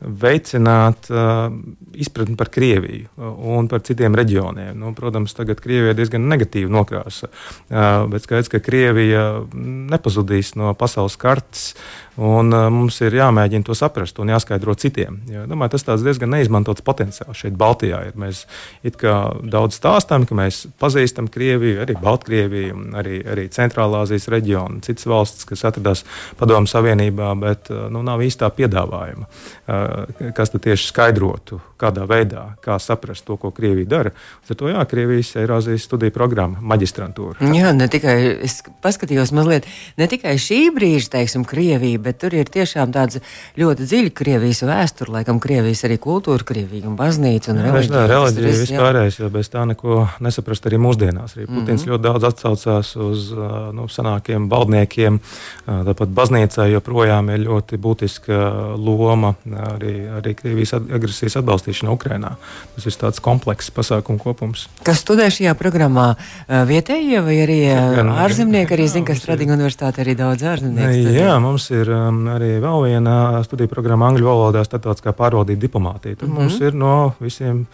veicināt 0.00 1.08
uh, 1.08 1.48
izpratni 1.96 2.36
par 2.36 2.50
Krieviju 2.52 3.08
un 3.48 3.68
par 3.68 3.80
citiem 3.86 4.14
reģioniem. 4.16 4.76
Nu, 4.76 4.92
protams, 4.96 5.32
tagad 5.36 5.62
Krievija 5.64 5.96
diezgan 5.96 6.26
negatīva 6.28 6.68
nokrāsa, 6.72 7.30
uh, 7.30 8.04
bet 8.12 8.26
skaidrs, 8.26 8.52
ka 8.52 8.60
Krievija 8.60 9.22
nepazudīs 9.56 10.52
no 10.60 10.74
pasaules 10.76 11.16
kartes. 11.20 11.70
Un, 12.16 12.48
uh, 12.52 12.68
mums 12.72 12.96
ir 13.04 13.16
jāmēģina 13.18 13.66
to 13.66 13.74
saprast 13.76 14.20
un 14.20 14.30
jāskaidro 14.32 14.72
citiem. 14.80 15.18
Jo, 15.32 15.42
domāju, 15.48 15.74
tas 15.74 15.84
ir 15.88 16.04
diezgan 16.04 16.32
neizmantots 16.32 16.84
potenciāls 16.84 17.42
šeit, 17.42 17.56
Baltijā. 17.60 18.02
Ir. 18.08 18.16
Mēs 18.20 18.44
daudz 18.84 19.76
stāstām, 19.76 20.24
ka 20.28 20.36
mēs 20.36 20.62
pazīstam 20.80 21.28
Krieviju, 21.32 21.82
arī 21.84 21.96
Baltkrieviju, 22.00 22.78
arī, 22.96 23.18
arī 23.32 23.48
Centrālā 23.52 24.04
Azijas 24.06 24.30
reģionu, 24.32 24.80
citas 24.84 25.05
valstis, 25.10 25.46
kas 25.48 25.64
atrodas 25.68 26.04
Padomu 26.38 26.70
Savienībā, 26.70 27.32
bet 27.40 27.70
uh, 27.72 27.86
nu, 27.92 28.02
nav 28.06 28.24
īstā 28.24 28.50
piedāvājuma. 28.54 29.26
Uh, 29.26 30.30
kas 30.36 30.54
tieši 30.54 30.90
skaidrotu, 30.90 31.60
kādā 31.80 32.06
veidā, 32.08 32.44
kā 32.64 32.78
saprast 32.82 33.26
to, 33.26 33.36
ko 33.40 33.50
Krievija 33.54 33.88
dara. 33.88 34.12
Ar 34.48 34.58
to 34.58 34.70
jā, 34.70 34.82
Krievijas 34.88 35.34
Eirāzijas 35.36 35.86
studiju 35.86 36.14
programma, 36.14 36.60
maģistrantūra. 36.60 37.44
Jā, 37.54 37.72
ne 37.76 37.88
tikai 37.92 38.16
es 38.46 38.58
paskatījos 38.84 39.32
mazliet, 39.36 39.68
ne 40.00 40.08
tikai 40.10 40.36
šī 40.40 40.60
brīža, 40.76 41.10
teiksim, 41.16 41.44
Krievija 41.48 42.00
bet 42.02 42.20
tur 42.22 42.34
ir 42.36 42.50
tiešām 42.52 42.94
tāds 42.94 43.20
ļoti 43.58 43.86
dziļi 43.86 44.12
Krievijas 44.16 44.62
vēsture, 44.66 45.12
laikam 45.18 45.40
Krievijas 45.42 45.84
arī 45.88 45.98
kultūra, 46.02 46.46
Krievija 46.46 46.88
un 46.90 46.96
baznīca 46.98 47.52
un 47.52 47.62
reliģija. 47.64 48.02
Jā, 48.02 48.06
reliģija 48.12 48.54
vispārējais, 48.62 49.20
jo 49.20 49.30
bez 49.34 49.52
tā 49.52 49.66
neko 49.68 50.06
nesaprast 50.24 50.68
arī 50.70 50.80
mūsdienās. 50.82 51.36
Arī 51.36 51.46
Putins 51.46 51.68
mm 51.68 51.84
-hmm. 51.84 51.92
ļoti 51.92 52.02
daudz 52.08 52.28
atsaucās 52.30 52.94
uz 52.96 53.30
nu, 53.76 53.88
senākiem 53.88 54.48
valdniekiem, 54.50 55.20
tāpat 55.66 56.14
baznīcā 56.16 56.68
joprojām 56.72 57.30
ir 57.34 57.44
ļoti 57.46 57.78
būtiska 57.78 58.40
loma 58.76 59.34
arī, 59.74 59.94
arī 60.18 60.34
Krievijas 60.34 60.74
agresijas 60.78 61.36
atbalstīšana 61.66 61.92
Ukrainā. 61.92 62.36
Tas 62.74 62.86
ir 62.86 62.96
tāds 62.96 63.20
komplekss 63.22 63.70
pasākumu 63.74 64.18
kopums. 64.22 64.68
Kas 64.84 65.02
studē 65.02 65.28
šajā 65.30 65.54
programmā? 65.58 66.16
Vietējie 66.48 67.22
vai 67.24 67.36
arī 67.42 67.58
gan, 67.96 68.12
ārzemnieki? 68.24 68.76
Arī 68.76 68.86
zina, 68.88 69.06
ka 69.06 69.16
Stradinga 69.16 69.56
universitāte 69.56 70.02
arī 70.04 70.16
daudz 70.16 70.42
ārzemnieku. 70.46 71.12
Jā, 71.16 71.36
mums 71.42 71.68
ir 71.70 71.90
um, 71.90 72.26
arī 72.36 72.56
vēl 72.62 72.86
viena 72.86 73.42
studiju 73.46 73.70
programma 73.72 74.10
angļu 74.10 74.26
valodā, 74.26 74.64
starptautiskā 74.66 75.14
pārvaldība 75.16 75.66
diplomātija. 75.66 76.16
Tur 76.16 76.28
mm 76.28 76.36
-hmm. 76.36 76.42
mums 76.42 76.60
ir 76.60 76.74
no 76.74 77.14
visiem 77.20 77.66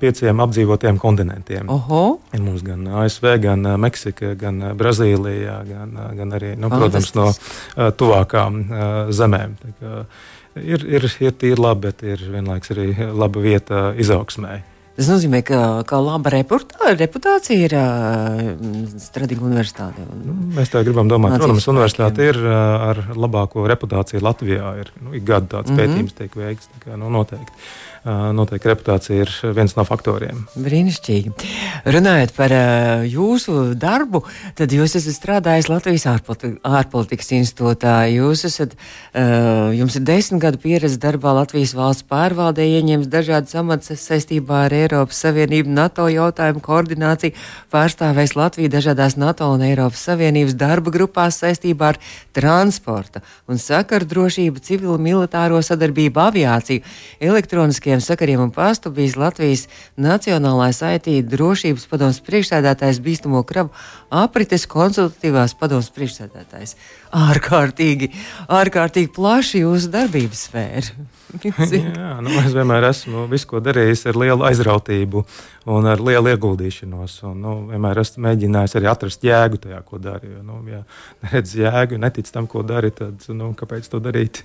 pieciem 0.00 0.40
apdzīvotiem 0.40 0.98
kontinentiem. 0.98 1.68
Oho. 1.72 2.20
Ir 2.36 2.40
mums 2.40 2.62
gan 2.62 2.84
ASV, 2.86 3.38
gan 3.40 3.64
Meksika, 3.80 4.34
gan 4.34 4.60
Brazīlija, 4.76 5.62
gan, 5.64 5.94
gan 6.16 6.32
arī, 6.36 6.56
nu, 6.60 6.68
protams, 6.68 7.14
no 7.14 7.30
uh, 7.30 7.88
tuvākām 7.96 8.60
uh, 8.60 9.08
zemēm. 9.08 9.56
Ir, 10.64 10.84
ir, 10.84 11.06
ir 11.20 11.32
tīri 11.40 11.60
labi, 11.60 11.88
bet 11.88 12.04
ir 12.06 12.26
vienlaikus 12.32 12.74
arī 12.74 12.90
laba 13.12 13.42
vieta 13.44 13.90
izaugsmēji. 14.00 14.66
Tas 15.00 15.08
nozīmē, 15.08 15.38
ka, 15.46 15.58
ka 15.88 15.96
laba 16.02 16.28
reputā, 16.34 16.90
reputācija 16.98 17.68
ir 17.68 17.74
uh, 17.78 18.96
Stradīga 19.00 19.46
universitāte. 19.46 20.02
Un, 20.04 20.24
nu, 20.26 20.34
mēs 20.58 20.72
tā 20.72 20.82
gribam 20.84 21.08
domāt. 21.08 21.38
Protams, 21.40 21.68
universitāte 21.72 22.26
ir 22.32 22.40
uh, 22.42 22.90
ar 22.90 23.00
labāko 23.16 23.64
reputāciju 23.70 24.20
Latvijā. 24.26 24.74
Ir 24.82 24.90
nu, 25.00 25.14
ik 25.16 25.24
gadu 25.24 25.48
tāds 25.54 25.70
mm 25.70 25.78
-hmm. 25.78 25.94
pētījums 25.94 26.18
tiek 26.18 26.36
veikts. 26.36 26.68
Kā, 26.84 26.98
nu, 27.00 27.08
noteikti 27.08 27.54
noteikti 28.06 28.70
reputācija 28.70 29.24
ir 29.24 29.32
viens 29.56 29.74
no 29.76 29.84
faktoriem. 29.84 30.46
Brīnišķīgi. 30.56 31.32
Runājot 31.92 32.32
par 32.36 32.54
jūsu 33.04 33.74
darbu, 33.78 34.22
tad 34.56 34.72
jūs 34.72 34.96
esat 34.96 35.16
strādājis 35.16 35.68
Latvijas 35.68 36.06
ārpolitikas 36.08 37.32
institūtā. 37.36 37.96
Jūs 38.14 38.46
esat, 38.48 38.76
jums 39.76 39.98
ir 40.00 40.06
desmit 40.08 40.40
gadu 40.46 40.60
pieredze 40.62 40.96
darbā 41.02 41.34
Latvijas 41.36 41.74
valsts 41.76 42.06
pārvaldē, 42.08 42.64
ieņems 42.78 43.10
dažādas 43.12 43.56
amatas 43.60 44.06
saistībā 44.08 44.64
ar 44.66 44.76
Eiropas 44.76 45.20
Savienību, 45.26 45.68
NATO 45.76 46.08
jautājumu 46.08 46.64
koordināciju, 46.64 47.36
pārstāvēs 47.72 48.36
Latviju 48.38 48.72
dažādās 48.72 49.18
NATO 49.20 49.50
un 49.52 49.66
Eiropas 49.66 50.06
Savienības 50.08 50.56
darba 50.56 50.94
grupās 50.94 51.42
saistībā 51.44 51.92
ar 51.92 52.00
transporta 52.36 53.20
un 53.50 53.60
sakaru 53.60 54.08
drošību, 54.08 54.64
civilu 54.64 54.96
militāro 55.02 55.60
sadarbību, 55.64 56.24
aviāciju, 56.30 56.84
elektroniskie 57.20 57.89
tehniskiem 57.90 58.00
sakariem 58.00 58.40
un 58.40 58.50
pastu 58.50 58.90
bijis 58.90 59.16
Latvijas 59.16 59.66
Nacionālais 59.96 60.78
IT 60.94 61.26
drošības 61.26 61.88
padomus 61.90 62.20
priekšsēdētājs 62.22 63.00
bīstamo 63.02 63.42
kravu 63.42 63.70
aprites 64.10 64.66
konsultatīvās 64.70 65.56
padomus 65.58 65.90
priekšsēdētājs. 65.90 66.76
Ārkārtīgi, 67.10 68.12
ārkārtīgi 68.46 69.10
plaši 69.14 69.64
jūsu 69.64 69.90
darbības 69.90 70.46
sfēra. 70.46 71.08
Jā, 71.70 72.16
nu, 72.22 72.30
es 72.40 72.54
vienmēr 72.54 72.88
esmu 72.90 73.26
visu, 73.30 73.46
ko 73.50 73.60
darījis 73.62 74.06
ar 74.10 74.18
lielu 74.18 74.46
aizrautību 74.46 75.22
un 75.70 75.86
ar 75.86 76.02
lielu 76.02 76.32
ieguldīšanos. 76.32 77.20
Un, 77.28 77.36
nu, 77.44 77.54
vienmēr 77.70 78.00
esmu 78.02 78.24
mēģinājis 78.26 78.76
arī 78.78 78.90
atrast 78.90 79.26
jēgu 79.26 79.60
tajā, 79.62 79.80
ko 79.86 80.00
daru. 80.02 80.30
Jo, 80.34 80.42
nu, 80.46 80.60
ja 80.70 80.82
neredz 81.24 81.54
jēgu, 81.58 82.00
netic 82.02 82.30
tam, 82.34 82.48
ko 82.50 82.64
dari, 82.66 82.90
tad 82.94 83.26
nu, 83.34 83.52
kāpēc 83.58 83.90
to 83.90 84.02
darīt? 84.02 84.42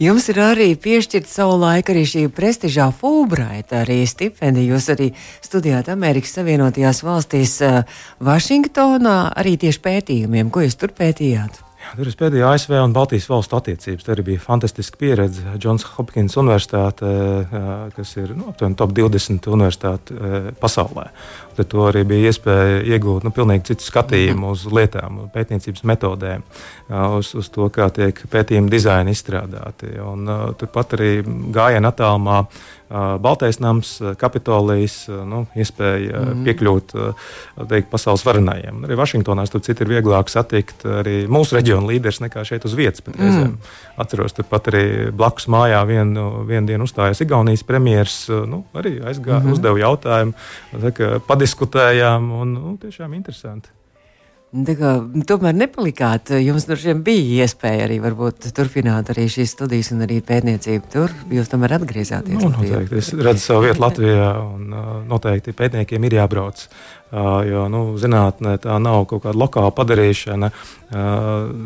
Jums 0.00 0.26
ir 0.32 0.40
arī 0.42 0.70
piešķirta 0.80 1.30
savu 1.30 1.58
laiku 1.60 1.94
arī 1.94 2.06
šī 2.08 2.26
prestižā 2.60 2.90
Fulbraita 2.92 3.80
arī 3.84 4.04
stipendija. 4.04 4.74
Jūs 4.74 4.90
arī 4.92 5.08
studijāt 5.40 5.88
Amerikas 5.88 6.34
Savienotajās 6.36 7.00
valstīs, 7.06 7.56
uh, 7.64 7.88
Vašingtonā, 8.20 9.32
arī 9.40 9.56
tieši 9.56 9.80
pētījumiem. 9.80 10.52
Ko 10.52 10.60
jūs 10.60 10.76
tur 10.76 10.92
pētījāt? 10.92 11.62
Tur 11.96 12.06
es 12.06 12.14
pēdējo 12.14 12.50
ASV 12.52 12.74
un 12.84 12.92
Baltijas 12.92 13.26
valstu 13.30 13.56
attiecības. 13.56 14.04
Tā 14.04 14.12
arī 14.12 14.24
bija 14.28 14.42
fantastiska 14.44 15.00
pieredze. 15.00 15.42
Johns 15.58 15.86
Hopkins 15.96 16.36
Universitāte, 16.38 17.08
eh, 17.08 17.54
kas 17.96 18.12
ir 18.20 18.34
nu, 18.36 18.50
aptuveni 18.52 18.76
top 18.76 18.92
20 18.94 19.48
universitāte 19.50 20.14
eh, 20.14 20.50
pasaulē. 21.50 21.56
Tad 21.60 21.68
to 21.68 21.86
arī 21.88 22.04
bija 22.04 22.30
iespēja 22.30 22.82
iegūt 22.96 23.24
nu, 23.24 23.30
pilnīgi 23.30 23.70
citu 23.70 23.84
skatījumu 23.84 24.50
uz 24.52 24.66
lietām, 24.66 25.30
pētniecības 25.34 25.84
metodēm, 25.84 26.42
uz, 27.18 27.34
uz 27.34 27.48
to, 27.48 27.68
kā 27.68 27.90
tiek 27.90 28.14
pētījuma 28.30 28.70
dizaini 28.70 29.10
izstrādāti. 29.12 29.98
Un, 30.00 30.26
turpat 30.58 30.94
arī 30.94 31.22
gājienā 31.24 31.90
attālumā 31.90 32.44
Baltais 33.20 33.60
nams, 33.62 34.00
Kapitolijas, 34.18 35.04
nu, 35.06 35.44
iespēja 35.54 36.24
mm. 36.24 36.40
piekļūt 36.42 36.94
teikt, 37.70 37.86
pasaules 37.92 38.24
varenajiem. 38.26 38.80
Arī 38.82 38.96
Vašingtonā 38.98 39.44
tur 39.50 39.62
citur 39.62 39.86
ir 39.86 40.00
vieglāk 40.00 40.30
satikt 40.32 40.82
arī 40.98 41.20
mūsu 41.30 41.54
reģiona 41.54 41.86
līderus 41.86 42.18
nekā 42.24 42.42
šeit 42.48 42.66
uz 42.66 42.74
vietas. 42.74 43.04
Mm. 43.14 43.60
Atceros, 44.00 44.34
turpat 44.34 44.72
arī 44.72 44.82
blakus 45.14 45.46
mājā 45.46 45.84
vienu, 45.86 46.42
vienu 46.48 46.66
dienu 46.66 46.88
uzstājās 46.88 47.22
Igaunijas 47.22 47.62
premjerministrs. 47.68 48.26
Nu, 48.50 48.64
arī 48.74 48.96
aizgāja, 48.98 49.38
mm 49.38 49.46
-hmm. 49.46 49.52
uzdeva 49.54 49.78
jautājumu, 49.78 50.34
tā, 50.74 51.10
padiskutējām 51.40 52.32
un 52.36 52.56
nu, 52.56 52.78
tiešām 52.80 53.14
interesanti. 53.16 53.72
Kā, 54.50 54.96
tomēr 55.30 55.54
nepalikāt. 55.54 56.32
Jums 56.42 56.64
tur 56.66 56.80
bija 57.06 57.44
iespēja 57.44 57.84
arī 57.86 58.00
turpināt 58.56 59.12
arī 59.12 59.28
šīs 59.30 59.52
studijas 59.54 59.92
un 59.94 60.02
arī 60.02 60.18
pētniecību. 60.26 60.90
Tur 60.90 61.14
jūs 61.30 61.52
tomēr 61.52 61.76
atgriezāties. 61.78 62.34
Nu, 62.34 62.50
noteikti. 62.56 62.98
Es 62.98 63.12
redzu 63.14 63.44
savu 63.44 63.68
vietu 63.68 63.84
Latvijā 63.84 64.32
un 64.42 64.74
noteikti 65.06 65.54
pētniekiem 65.54 66.08
ir 66.08 66.18
jābrauc. 66.18 66.66
Jo 67.10 67.64
nu, 67.66 67.80
zinātnē 67.98 68.54
tā 68.62 68.76
nav 68.78 69.08
kaut 69.10 69.24
kāda 69.24 69.38
lokāla 69.42 69.72
padarīšana. 69.74 70.52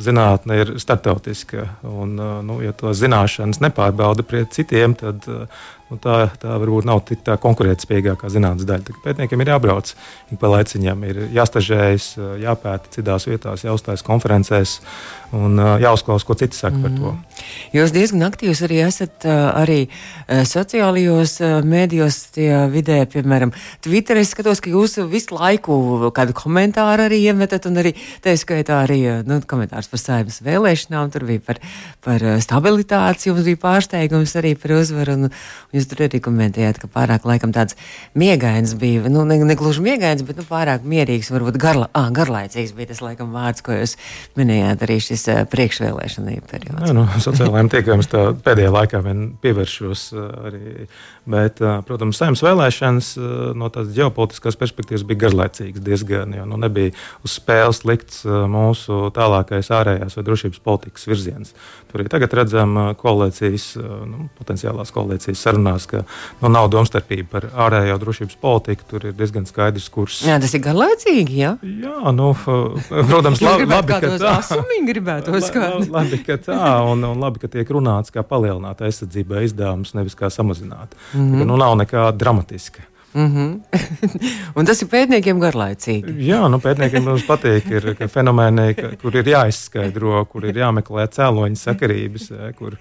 Zinātne 0.05 0.57
ir 0.61 0.75
starptautiska. 0.81 1.69
Un, 1.89 2.17
nu, 2.49 2.59
ja 2.65 2.73
to 2.77 2.93
zināšanas 2.97 3.61
nepārbauda 3.65 4.25
pret 4.25 4.57
citiem, 4.57 4.97
tad 4.97 5.29
nu, 5.29 5.99
tā, 6.01 6.29
tā 6.41 6.57
varbūt 6.61 6.87
nav 6.89 7.03
tik 7.09 7.23
tā 7.27 7.37
konkurētspējīgākā 7.41 8.31
zinātnes 8.33 8.69
daļa. 8.69 8.87
Tā, 8.89 8.97
pētniekiem 9.05 9.45
ir 9.45 9.53
jābrauc 9.53 9.93
pa 10.41 10.51
laiciņam, 10.57 11.05
ir 11.09 11.21
jāstažējas, 11.37 12.09
jāpēta 12.43 12.93
citās 12.97 13.29
vietās, 13.29 13.65
jāuzstājas 13.67 14.05
konferencēs 14.07 14.79
un 15.35 15.59
jāuzklausa, 15.83 16.27
ko 16.29 16.37
citi 16.39 16.57
saka 16.59 16.79
mm. 16.79 16.85
par 16.85 16.97
to. 16.97 17.13
Mm. 17.13 17.45
Jūs 17.75 17.95
diezgan 17.95 18.27
aktīvs 18.29 18.65
arī 18.67 18.81
esat 18.87 19.29
arī 19.29 19.79
sociālajos 20.53 21.37
mēdījos, 21.69 22.21
tie 22.37 22.51
vidē, 22.73 23.03
piemēram, 23.11 23.55
Twitter. 23.85 24.21
Es 24.21 24.35
skatos, 24.35 24.63
ka 24.65 24.73
jūs 24.73 24.99
visu 25.11 25.34
laiku 25.35 26.11
kādu 26.15 26.35
komentāru 26.37 27.07
arī 27.07 27.21
iemetat, 27.29 27.67
un 27.69 27.81
arī 27.83 27.95
tā 28.25 28.35
skaitā 28.39 28.81
arī 28.85 29.01
nu, 29.27 29.41
komentārs 29.49 29.91
par 29.91 30.01
saimnes 30.03 30.41
vēlēšanām, 30.45 31.11
tur 31.15 31.27
bija 31.29 31.43
par, 31.45 31.61
par 32.05 32.25
stabilitāti, 32.45 33.29
jums 33.31 33.45
bija 33.47 33.61
pārsteigums 33.63 34.35
arī 34.41 34.55
par 34.61 34.77
uzvaru, 34.79 35.17
un, 35.19 35.29
un 35.29 35.79
jūs 35.79 35.89
tur 35.91 36.05
arī 36.07 36.21
komentējāt, 36.25 36.81
ka 36.83 36.91
pārāk 36.93 37.27
laikam 37.29 37.55
tāds 37.55 37.79
miegains 38.19 38.77
bija, 38.81 39.09
nu, 39.13 39.27
ne, 39.29 39.41
ne 39.45 39.59
gluži 39.59 39.85
miegains, 39.85 40.25
bet 40.27 40.41
nu, 40.41 40.47
pārāk 40.49 40.87
mierīgs, 40.89 41.33
varbūt 41.35 41.59
garla, 41.61 41.91
ah, 41.97 42.11
garlaicīgs 42.15 42.75
bija 42.77 42.93
tas 42.93 43.03
laikam 43.05 43.35
vārds, 43.35 43.65
ko 43.65 43.77
jūs 43.77 43.97
minējāt 44.39 44.87
arī 44.87 45.01
šis 45.03 45.27
priekšvēlēšana 45.53 46.39
periods. 46.51 46.89
Jā, 46.89 46.97
nu, 46.97 47.07
sociālajiem 47.25 47.73
tīkliem 47.73 48.07
pēdējā 48.45 48.73
laikā 48.75 49.03
vien 49.05 49.27
pievēršos 49.43 50.09
arī 50.15 50.89
Bet, 51.25 51.61
protams, 51.89 52.19
saimnes 52.21 52.43
vēlēšanas 52.45 53.07
no 53.57 53.71
tādas 53.73 53.95
ģeopolitiskās 53.97 54.59
perspektīvas 54.61 55.07
bija 55.09 55.23
garlaicīgas 55.25 55.85
diezgan, 55.85 56.35
jo 56.39 56.47
nu, 56.49 56.61
nebija 56.61 56.95
uz 57.25 57.39
spēles 57.39 57.85
likts 57.89 58.23
mūsu 58.25 59.09
tālākais 59.17 59.73
ārējās 59.75 60.19
vai 60.19 60.27
drošības 60.29 60.63
politikas 60.65 61.09
virziens. 61.11 61.55
Tur 61.91 62.03
arī 62.03 62.11
tagad 62.11 62.33
redzam 62.35 62.77
koalīcijas, 62.99 63.69
nu, 64.11 64.29
potenciālās 64.39 64.91
koalīcijas 64.95 65.43
sarunās, 65.47 65.87
ka 65.91 66.03
nu, 66.41 66.51
nav 66.51 66.67
domstarpība 66.73 67.29
par 67.37 67.47
ārējo 67.67 68.01
drošības 68.03 68.39
politiku. 68.43 68.89
Tur 68.91 69.09
ir 69.11 69.15
diezgan 69.15 69.47
skaidrs 69.47 69.87
kurs. 69.95 70.21
Jā, 70.27 70.41
tas 70.43 70.55
ir 70.57 70.65
garlaicīgi. 70.65 71.39
Jā, 71.39 71.53
jā 71.63 72.15
nu, 72.17 72.33
protams, 73.11 73.43
labi, 73.45 73.69
labi, 73.71 73.95
ka 73.95 74.17
tā 74.19 74.35
gribētos 74.89 75.51
labi, 75.55 75.91
labi, 75.95 76.21
ka 76.27 76.39
tā, 76.43 76.59
un, 76.91 77.05
un 77.13 77.23
labi, 77.23 77.45
ka 77.45 77.53
tiek 77.53 77.71
runāts, 77.77 78.15
kā 78.15 78.25
palielināt 78.27 78.83
aizsardzībai 78.85 79.45
izdevumus, 79.49 79.95
nevis 79.95 80.19
kā 80.19 80.31
samazināt. 80.35 80.95
Mm 81.13 81.31
-hmm. 81.31 81.47
Nu, 81.47 81.57
nav 81.61 81.79
nekā 81.79 82.11
dramatiska. 82.17 82.91
Mm 83.15 83.29
-hmm. 83.35 83.51
un 84.59 84.67
tas 84.67 84.83
ir 84.83 84.89
pētniekiem 84.91 85.39
garlaicīgi. 85.39 86.17
Jā, 86.27 86.41
nu, 86.51 86.59
pētniekiem 86.59 87.05
mums 87.07 87.23
patīk, 87.29 87.71
ir 87.71 88.09
fenomēni, 88.11 88.75
kur 89.03 89.15
ir 89.17 89.31
jāizskaidro, 89.31 90.25
kur 90.27 90.45
ir 90.45 90.59
jāmeklē 90.59 91.07
cēloņa 91.07 91.61
sakarības, 91.61 92.27
kur, 92.59 92.77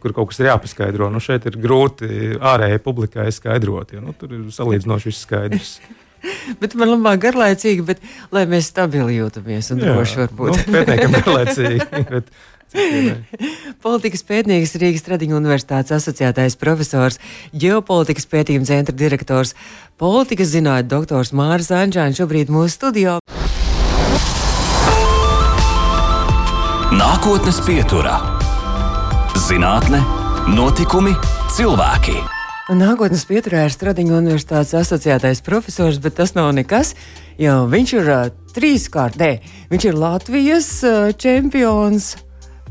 kur 0.00 0.12
kaut 0.12 0.32
kas 0.32 0.40
ir 0.40 0.46
jāpaskaidro. 0.46 1.10
Nu, 1.12 1.20
šeit 1.20 1.46
ir 1.46 1.60
grūti 1.60 2.38
ārējai 2.40 2.78
publikai 2.78 3.28
skaidrot, 3.32 3.92
jo 3.92 4.00
nu, 4.00 4.16
tur 4.16 4.32
ir 4.32 4.48
salīdzinoši 4.50 5.12
skaidrs. 5.12 5.78
bet 6.60 6.74
man 6.78 6.92
labāk 6.94 7.22
garlaicīgi, 7.26 7.84
bet 7.86 8.02
lai 8.34 8.44
mēs 8.50 8.70
stabili 8.72 9.18
jūtamies 9.18 9.72
un 9.74 9.82
droši 9.82 10.22
varbūt. 10.22 10.52
nu, 10.52 10.74
pētniekam 10.74 11.16
garlaicīgi. 11.20 12.04
Bet, 12.10 12.30
Politikas 13.86 14.24
pētnieks 14.26 14.74
Rīgas 14.80 15.04
Tradiņu 15.06 15.38
Universitātes 15.38 15.94
asociētais 15.96 16.58
profesors, 16.60 17.20
ģeopolitikas 17.54 18.28
pētījuma 18.30 18.68
centra 18.68 18.94
direktors, 18.96 19.54
politikas 20.00 20.52
zinātņu 20.54 20.90
doktors 20.90 21.32
Māris 21.36 21.70
Anģēns 21.74 22.20
šobrīd 22.20 22.52
mūsu 22.52 22.74
studijā. 22.74 23.18
Nākotnes 26.96 27.60
pieturā- 27.66 28.18
zinātne, 29.48 30.02
notikumi, 30.48 31.14
cilvēki. 31.56 32.18
Nākotnes 32.66 33.22
pieturā 33.28 33.66
ir 33.66 33.70
Stradiņu 33.70 34.16
Universitātes 34.18 34.74
asociētais 34.74 35.42
profesors, 35.42 35.98
bet 36.02 36.16
tas 36.18 36.34
nav 36.34 36.50
nekas, 36.50 36.94
jo 37.38 37.66
viņš 37.70 37.92
ir 37.94 38.10
uh, 38.10 38.30
trīskārtē. 38.56 39.38
Viņš 39.70 39.84
ir 39.86 39.94
Latvijas 39.94 40.70
uh, 40.82 41.12
čempions 41.14 42.25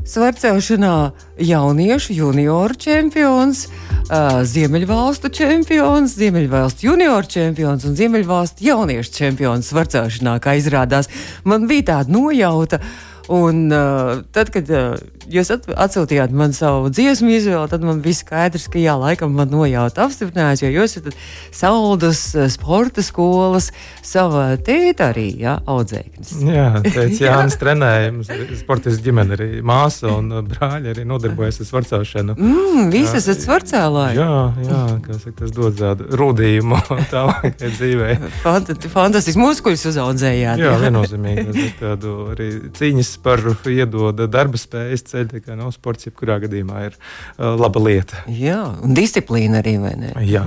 svarcelšanā 0.06 1.10
jauniešu 1.42 2.14
junioru 2.14 2.74
čempions, 2.78 3.66
uh, 3.66 4.42
Ziemeļvalstu 4.46 5.30
čempions, 5.34 6.14
Ziemeļvalstu 6.16 6.86
junioru 6.86 7.26
čempions 7.30 7.84
un 7.88 7.98
Ziemeļvalstu 7.98 8.64
jauniešu 8.68 9.12
čempions 9.18 9.72
svarcelšanā, 9.72 10.38
kā 10.42 10.56
izrādās. 10.60 11.10
Man 11.44 11.66
bija 11.70 11.90
tāda 11.92 12.14
nojauta. 12.14 12.80
Un, 13.26 13.64
uh, 13.74 14.22
tad, 14.30 14.52
kad 14.54 14.70
uh, 14.70 14.94
jūs 15.30 15.50
atsūtījāt 15.52 16.32
man 16.36 16.54
savu 16.56 16.90
dziesmu 16.92 17.32
izvēli, 17.36 17.70
tad 17.70 17.84
man 17.86 18.00
bija 18.04 18.20
skaidrs, 18.20 18.68
ka 18.72 18.80
jā, 18.80 18.96
laikam 19.00 19.34
man 19.36 19.50
nojauta 19.52 20.06
apstiprinājās, 20.06 20.62
jo 20.64 20.70
jūs 20.72 20.96
esat 21.00 21.18
saldus 21.54 22.22
sporta 22.54 23.04
skolas, 23.04 23.70
sava 24.06 24.48
tēta 24.62 25.10
arī, 25.12 25.28
jā, 25.42 25.56
audzēknis. 25.68 26.34
Jā, 26.46 26.68
teica 26.84 27.24
Jānis 27.26 27.58
trenēja, 27.60 28.12
mums 28.14 28.30
sportists 28.60 29.02
ģimene 29.04 29.36
arī 29.36 29.48
māsa 29.66 30.12
un 30.14 30.30
brāļi 30.46 30.92
arī 30.94 31.06
nodarbojas 31.08 31.60
ar 31.62 31.70
svarcēšanu. 31.70 32.36
Mm, 32.38 32.90
visi 32.94 33.18
esat 33.20 33.42
svarcēlāji. 33.44 34.20
Jā, 34.20 34.30
jā, 34.66 34.82
kā 35.04 35.18
saka, 35.20 35.36
tas 35.42 35.54
dod 35.56 35.78
tādu 35.80 36.08
rūdījumu 36.20 36.80
tālākai 37.14 37.72
dzīvē. 37.76 38.10
Fantastiski 38.42 39.40
muskuļus 39.40 39.86
uzaudzējāt. 39.92 40.62
Jā, 40.62 40.76
viennozīmīgi. 40.86 41.68
Tādu 41.80 42.16
arī 42.34 42.50
cīņas 42.76 43.12
par 43.24 43.42
iedoda 43.72 44.28
darba 44.30 44.60
spējas 44.60 45.06
Tā 45.24 45.40
kā 45.40 45.56
no 45.58 45.70
sports, 45.74 46.08
jebkurā 46.10 46.38
gadījumā, 46.44 46.84
ir 46.90 46.96
uh, 46.98 47.54
laba 47.56 47.82
lieta. 47.82 48.24
Jā, 48.28 48.60
un 48.84 48.96
disciplīna 48.96 49.62
arī, 49.62 49.76
vai 49.82 49.94
ne? 49.98 50.12
Jā. 50.26 50.46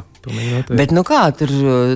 Bet 0.69 0.91
nu 0.93 1.01
kā 1.07 1.23
tur 1.33 1.51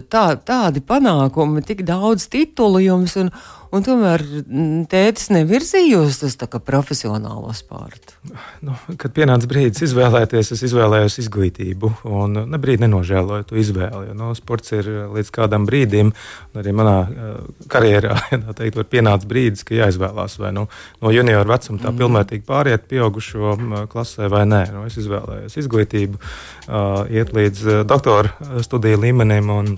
tā, 0.10 0.24
tādi 0.48 0.82
panākumi, 0.82 1.62
tik 1.68 1.84
daudz 1.86 2.26
titulu 2.32 2.82
jums, 2.82 3.18
un, 3.20 3.30
Un 3.74 3.82
tomēr 3.82 4.22
mm, 4.22 4.84
tētis 4.92 5.32
nevirzījos 5.34 6.20
uz 6.28 6.36
profesionālo 6.62 7.50
sportu. 7.58 8.14
Nu, 8.62 8.76
kad 9.02 9.16
pienāca 9.16 9.48
brīdis 9.50 9.88
izvēlēties, 9.88 10.52
es 10.54 10.62
izvēlējos 10.68 11.18
izglītību. 11.24 11.90
Un 12.06 12.38
ne 12.52 12.60
brīdi 12.62 12.86
nenožēloju 12.86 13.48
to 13.50 13.58
izvēli. 13.58 14.14
Nu, 14.18 14.30
sports 14.38 14.76
ir 14.78 14.90
līdz 15.16 15.32
kādam 15.34 15.66
brīdim, 15.66 16.12
arī 16.60 16.74
manā 16.76 16.98
uh, 17.02 17.32
karjerā, 17.72 18.20
ja 18.36 18.54
teikt, 18.54 18.78
var 18.78 18.86
pienākt 18.92 19.26
brīdis, 19.30 19.66
ka 19.66 19.80
jāizvēlās 19.80 20.38
vai 20.44 20.54
nu, 20.54 20.68
no 21.02 21.14
juniora 21.16 21.56
vecuma 21.56 21.82
tā 21.82 21.90
mm. 21.90 22.02
pilnvērtīgi 22.04 22.46
pāriet 22.46 22.86
pieaugušo 22.92 23.56
klasē 23.90 24.30
vai 24.30 24.44
nē. 24.50 24.68
Nu, 24.76 24.86
es 24.86 25.00
izvēlējos 25.02 25.58
izglītību, 25.64 26.22
uh, 26.22 27.10
iet 27.10 27.34
līdz 27.34 27.82
doktora 27.90 28.62
studiju 28.62 29.02
līmenim. 29.08 29.50
Un, 29.50 29.74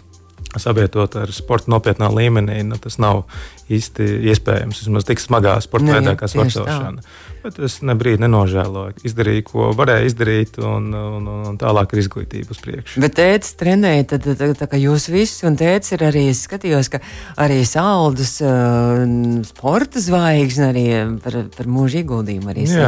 savietot 0.61 1.17
ar 1.21 1.31
sporta 1.35 1.71
nopietnā 1.71 2.09
līmenī, 2.13 2.61
nu, 2.67 2.79
tas 2.81 2.99
nav 3.01 3.23
īsti 3.71 4.07
iespējams. 4.31 4.83
Vismaz 4.85 5.07
tik 5.07 5.23
smagā 5.23 5.57
sporta 5.63 5.89
nu, 5.89 5.95
veidā, 5.97 6.15
kā 6.19 6.29
svarcelšana. 6.31 7.05
Bet 7.45 7.59
es 7.61 7.75
ne 7.85 7.93
brīdi 7.93 8.23
nenožēloju. 8.23 9.03
Izdarīju, 9.05 9.43
ko 9.45 9.65
varēju 9.77 10.09
izdarīt, 10.09 10.55
un, 10.65 10.87
un, 10.97 11.27
un 11.51 11.57
tālāk 11.61 11.91
ir 11.93 11.99
izglītība 12.01 12.55
uz 12.55 12.61
priekšu. 12.63 13.01
Bet 13.03 13.13
tēvs 13.19 13.51
trenēja, 13.59 14.07
tad, 14.15 14.25
tā, 14.39 14.47
tā 14.57 14.67
kā 14.71 14.79
jūs 14.81 15.05
visi, 15.13 15.43
un 15.45 15.53
tēvs 15.59 15.93
ir 15.93 16.05
arī, 16.07 16.23
skatījos, 16.33 16.89
ka 16.89 16.99
arī 17.43 17.59
saldus 17.69 18.39
uh, 18.41 19.03
sporta 19.45 20.01
zvaigzne 20.01 20.71
arī 20.71 20.85
par, 21.21 21.37
par 21.53 21.69
mūžu 21.69 22.01
ieguldījumu 22.01 22.49
arī 22.55 22.65
tā, 22.65 22.87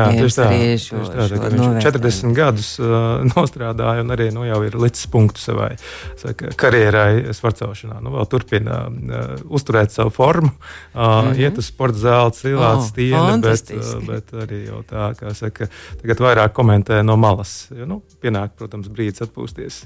40 1.86 2.34
gadus 2.38 2.72
uh, 2.82 3.22
nostrādāja 3.36 4.08
un 4.08 4.18
arī 4.18 4.32
nu, 4.34 4.48
jau 4.50 4.64
ir 4.66 4.80
licis 4.82 5.06
punktu 5.14 5.44
savai 5.44 5.70
saka, 6.18 6.56
karjerai 6.58 7.36
svarcelšanā. 7.38 8.00
Nu, 8.02 8.16
vēl 8.18 8.26
turpina 8.34 8.82
uh, 8.90 9.38
uzturēt 9.54 9.94
savu 9.94 10.16
formu, 10.18 10.50
uh, 10.50 10.98
mm 10.98 11.06
-hmm. 11.06 11.40
iet 11.46 11.62
uz 11.62 11.70
sporta 11.70 12.02
zāli, 12.08 12.36
cilāt 12.42 12.82
oh, 12.82 12.90
stieni, 12.90 13.38
bet, 13.46 13.74
uh, 13.78 13.94
bet 14.10 14.47
arī 14.48 14.64
jau 14.66 14.82
tā, 14.88 15.12
kā 15.20 15.36
saka, 15.38 15.70
tagad 16.02 16.24
vairāk 16.24 16.56
komentē 16.58 17.04
no 17.06 17.18
malas. 17.20 17.68
Jo, 17.76 17.86
nu, 17.90 18.02
pienāk, 18.24 18.56
protams, 18.58 18.90
brīdis 18.90 19.28
atpūsties. 19.28 19.86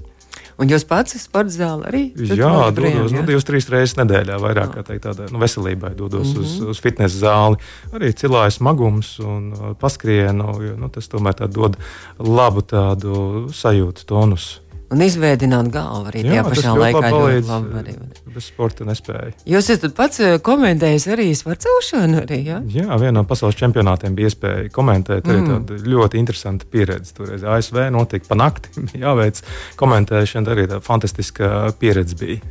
Un 0.62 0.70
jūs 0.70 0.86
pats 0.88 1.16
esat 1.16 1.26
sports 1.26 1.58
zāle 1.58 1.88
arī? 1.90 2.02
Jā, 2.16 2.70
dodos 2.76 3.14
nu, 3.14 3.24
divas, 3.28 3.46
trīs 3.48 3.68
reizes 3.72 3.98
nedēļā, 4.00 4.38
vairāk 4.42 4.76
kā 4.78 4.84
teikt, 4.88 5.08
tādā 5.08 5.28
nu, 5.34 5.42
veselībai, 5.42 5.94
dodos 5.98 6.32
mm 6.32 6.34
-hmm. 6.34 6.46
uz, 6.46 6.56
mhm. 6.60 6.70
uz 6.72 6.82
fitnesa 6.82 7.18
zāli. 7.26 7.62
Arī 7.92 8.14
cilājas 8.14 8.60
smagums 8.62 9.20
un 9.20 9.52
uh, 9.54 9.72
paskrienu, 9.80 10.56
jo 10.68 10.76
nu, 10.78 10.90
tas 10.90 11.10
tomēr 11.10 11.48
dod 11.48 11.78
labu 12.20 12.62
tādu 12.62 13.48
sajūtu, 13.52 14.06
tonus 14.06 14.62
un 14.92 15.04
izveidināt 15.06 15.70
galvu 15.74 16.12
arī 16.12 16.24
Jā, 16.26 16.42
tajā 16.42 16.44
pašā 16.48 16.74
laikā. 16.78 17.02
Palīdz, 17.08 17.50
labi, 17.50 17.74
arī, 17.82 17.96
bez 18.36 18.48
sporta 18.52 18.88
nespēja. 18.88 19.34
Jūs 19.50 19.70
esat 19.76 19.96
pats 19.98 20.22
eh, 20.24 20.38
komentējis 20.44 21.08
arī 21.16 21.28
svarcelšanu? 21.38 22.24
Arī, 22.26 22.42
ja? 22.48 22.60
Jā, 22.72 22.88
vienā 23.02 23.22
no 23.22 23.26
pasaules 23.28 23.60
čempionātiem 23.60 24.16
bija 24.18 24.32
iespēja 24.32 24.72
komentēt. 24.76 25.28
Mm. 25.28 25.52
Tāda 25.52 25.80
ļoti 25.96 26.22
interesanta 26.22 26.68
pieredze. 26.72 27.16
Toreiz 27.18 27.46
ASV 27.48 27.86
notika 27.94 28.32
pa 28.32 28.40
nakti, 28.40 28.86
jāveic 29.06 29.44
komentēšana, 29.80 30.56
arī 30.56 30.68
tāda 30.68 30.84
fantastiska 30.86 31.72
pieredze 31.82 32.20
bija. 32.20 32.42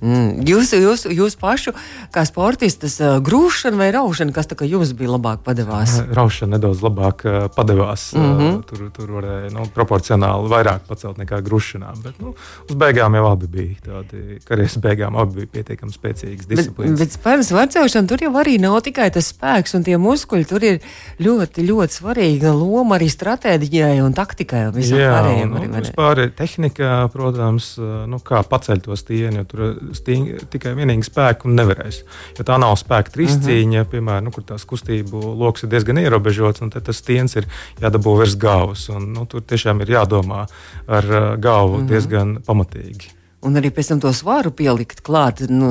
Mm. 0.00 0.40
Jūs, 0.48 0.72
jūs, 0.72 1.04
jūs 1.12 1.36
pašu, 1.40 1.74
kā 2.14 2.24
sportistas, 2.28 2.96
uh, 3.02 3.18
grūšana 3.24 3.76
vai 3.76 3.90
raušana, 3.92 4.32
kas 4.32 4.48
jums 4.64 4.94
bija 4.96 5.12
labāk 5.12 5.42
padevās? 5.44 5.98
Raušana 6.16 6.56
nedaudz 6.56 6.80
labāk 6.84 7.24
padevās. 7.54 8.12
Mm 8.14 8.38
-hmm. 8.38 8.62
Tur, 8.68 8.90
tur 8.96 9.10
varēja 9.18 9.50
nu, 9.52 9.66
proporcionāli 9.74 10.48
vairāk 10.48 10.86
pacelt 10.88 11.18
nekā 11.18 11.40
grūšanā. 11.44 11.92
Bet 12.02 12.20
nu, 12.20 12.34
uz 12.68 12.76
beigām 12.76 13.14
jau 13.14 13.26
abi 13.30 13.46
bija 13.46 13.74
tādi, 13.86 14.40
karjeras 14.44 14.76
beigām 14.78 15.16
abi 15.16 15.34
bija 15.34 15.46
pietiekami 15.46 15.92
spēcīgas 15.92 16.48
disciplīnas. 16.48 16.98
Bet, 16.98 17.12
bet 17.12 17.22
par 17.22 17.44
svarcelšanu 17.44 18.08
tur 18.08 18.22
jau 18.22 18.32
arī 18.40 18.58
nav 18.60 18.80
tikai 18.80 19.10
tas 19.10 19.32
spēks 19.34 19.76
un 19.76 19.84
tie 19.84 19.98
muskuļi. 19.98 20.48
Tur 20.48 20.64
ir 20.64 20.80
ļoti, 21.20 21.66
ļoti 21.70 21.98
svarīga 22.00 22.52
loma 22.56 22.96
arī 22.96 23.10
stratēģijai 23.10 24.00
un 24.04 24.16
taktikai. 24.16 24.66
Un 24.70 24.80
Jā, 24.80 25.12
pārējiem, 25.12 25.50
nu, 25.50 25.60
arī, 25.60 25.84
vispār 25.84 26.30
tehnika, 26.36 27.08
protams, 27.12 27.76
nu, 28.06 28.18
kā 28.24 28.42
paceļ 28.42 28.80
to 28.86 28.96
stieni. 28.96 29.44
Tur 29.44 29.76
sting, 29.94 30.40
tikai 30.50 30.74
vienīgi 30.78 31.08
spēku 31.08 31.50
nevarēs. 31.52 32.02
Jo 32.38 32.46
tā 32.48 32.58
nav 32.60 32.76
spēka 32.80 33.14
trīscīņa, 33.14 33.80
uh 33.80 33.84
-huh. 33.84 33.90
piemēram, 33.92 34.24
nu, 34.28 34.34
kur 34.34 34.44
tās 34.44 34.64
kustību 34.64 35.20
lokus 35.42 35.64
ir 35.64 35.72
diezgan 35.74 35.98
ierobežots, 35.98 36.62
un 36.62 36.70
tas 36.70 36.96
stiens 36.96 37.36
ir 37.36 37.46
jādabū 37.80 38.18
virs 38.18 38.36
galvas. 38.36 38.88
Un, 38.88 39.12
nu, 39.12 39.26
tur 39.26 39.40
tiešām 39.40 39.80
ir 39.80 39.96
jādomā 39.98 40.46
ar 40.86 41.36
galvu 41.38 41.74
uh 41.76 41.80
-huh. 41.82 41.88
diezgan 41.88 42.38
pamatīgi. 42.46 43.19
Un 43.40 43.56
arī 43.56 43.70
pēc 43.72 43.88
tam 43.88 44.00
to 44.02 44.10
svaru 44.12 44.50
pielikt 44.52 44.98
klāt, 45.00 45.38
nu, 45.48 45.70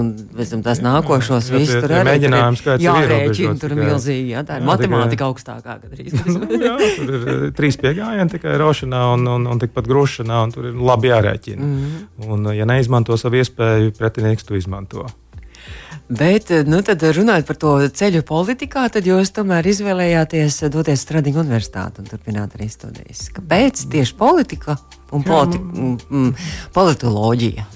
tam 0.49 0.63
tās 0.65 0.79
nākošos 0.82 1.51
visus 1.53 1.75
tur 1.84 1.91
arī 1.99 2.15
mēģinājums, 2.15 2.63
kā 2.65 2.77
jārēķina, 2.82 3.53
tur 3.62 3.75
ir 3.75 3.82
milzīgi, 3.84 4.32
jā, 4.34 4.41
tā 4.47 4.58
ir 4.58 4.65
jā, 4.65 4.69
matemātika 4.71 5.12
tikai, 5.13 5.27
augstākā 5.27 5.75
gadrīz. 5.84 6.15
nu, 6.34 6.47
jā, 6.65 6.73
tur 6.97 7.13
ir 7.13 7.29
eh, 7.36 7.45
trīs 7.60 7.77
piegājieni 7.77 8.34
tikai 8.34 8.58
rošanā 8.58 9.03
un, 9.13 9.29
un, 9.36 9.45
un 9.53 9.62
tikpat 9.62 9.89
grušanā, 9.91 10.41
un 10.47 10.55
tur 10.55 10.71
ir 10.71 10.82
labi 10.82 11.13
jārēķina. 11.13 11.62
Mm 11.62 11.77
-hmm. 11.86 12.34
Un, 12.34 12.49
ja 12.58 12.65
neizmanto 12.65 13.17
savu 13.21 13.38
iespēju, 13.38 13.93
pretinieks 14.01 14.49
to 14.49 14.58
izmanto. 14.58 15.05
Bet, 16.10 16.52
eh, 16.52 16.63
nu, 16.65 16.82
tad 16.86 17.04
runājot 17.06 17.45
par 17.45 17.60
to 17.62 17.74
ceļu 18.02 18.24
politikā, 18.26 18.88
tad 18.89 19.06
jūs 19.06 19.30
tomēr 19.36 19.67
izvēlējāties 19.69 20.63
doties 20.74 21.06
Stradinga 21.06 21.43
universitāti 21.43 22.02
un 22.02 22.10
turpināt 22.10 22.56
arī 22.58 22.69
studijas. 22.72 23.28
Kāpēc 23.36 23.86
tieši 23.93 24.17
politika? 24.17 24.80
un 25.12 25.26
politi 25.26 25.60
mm, 25.60 26.32
politoloģija. 26.76 27.67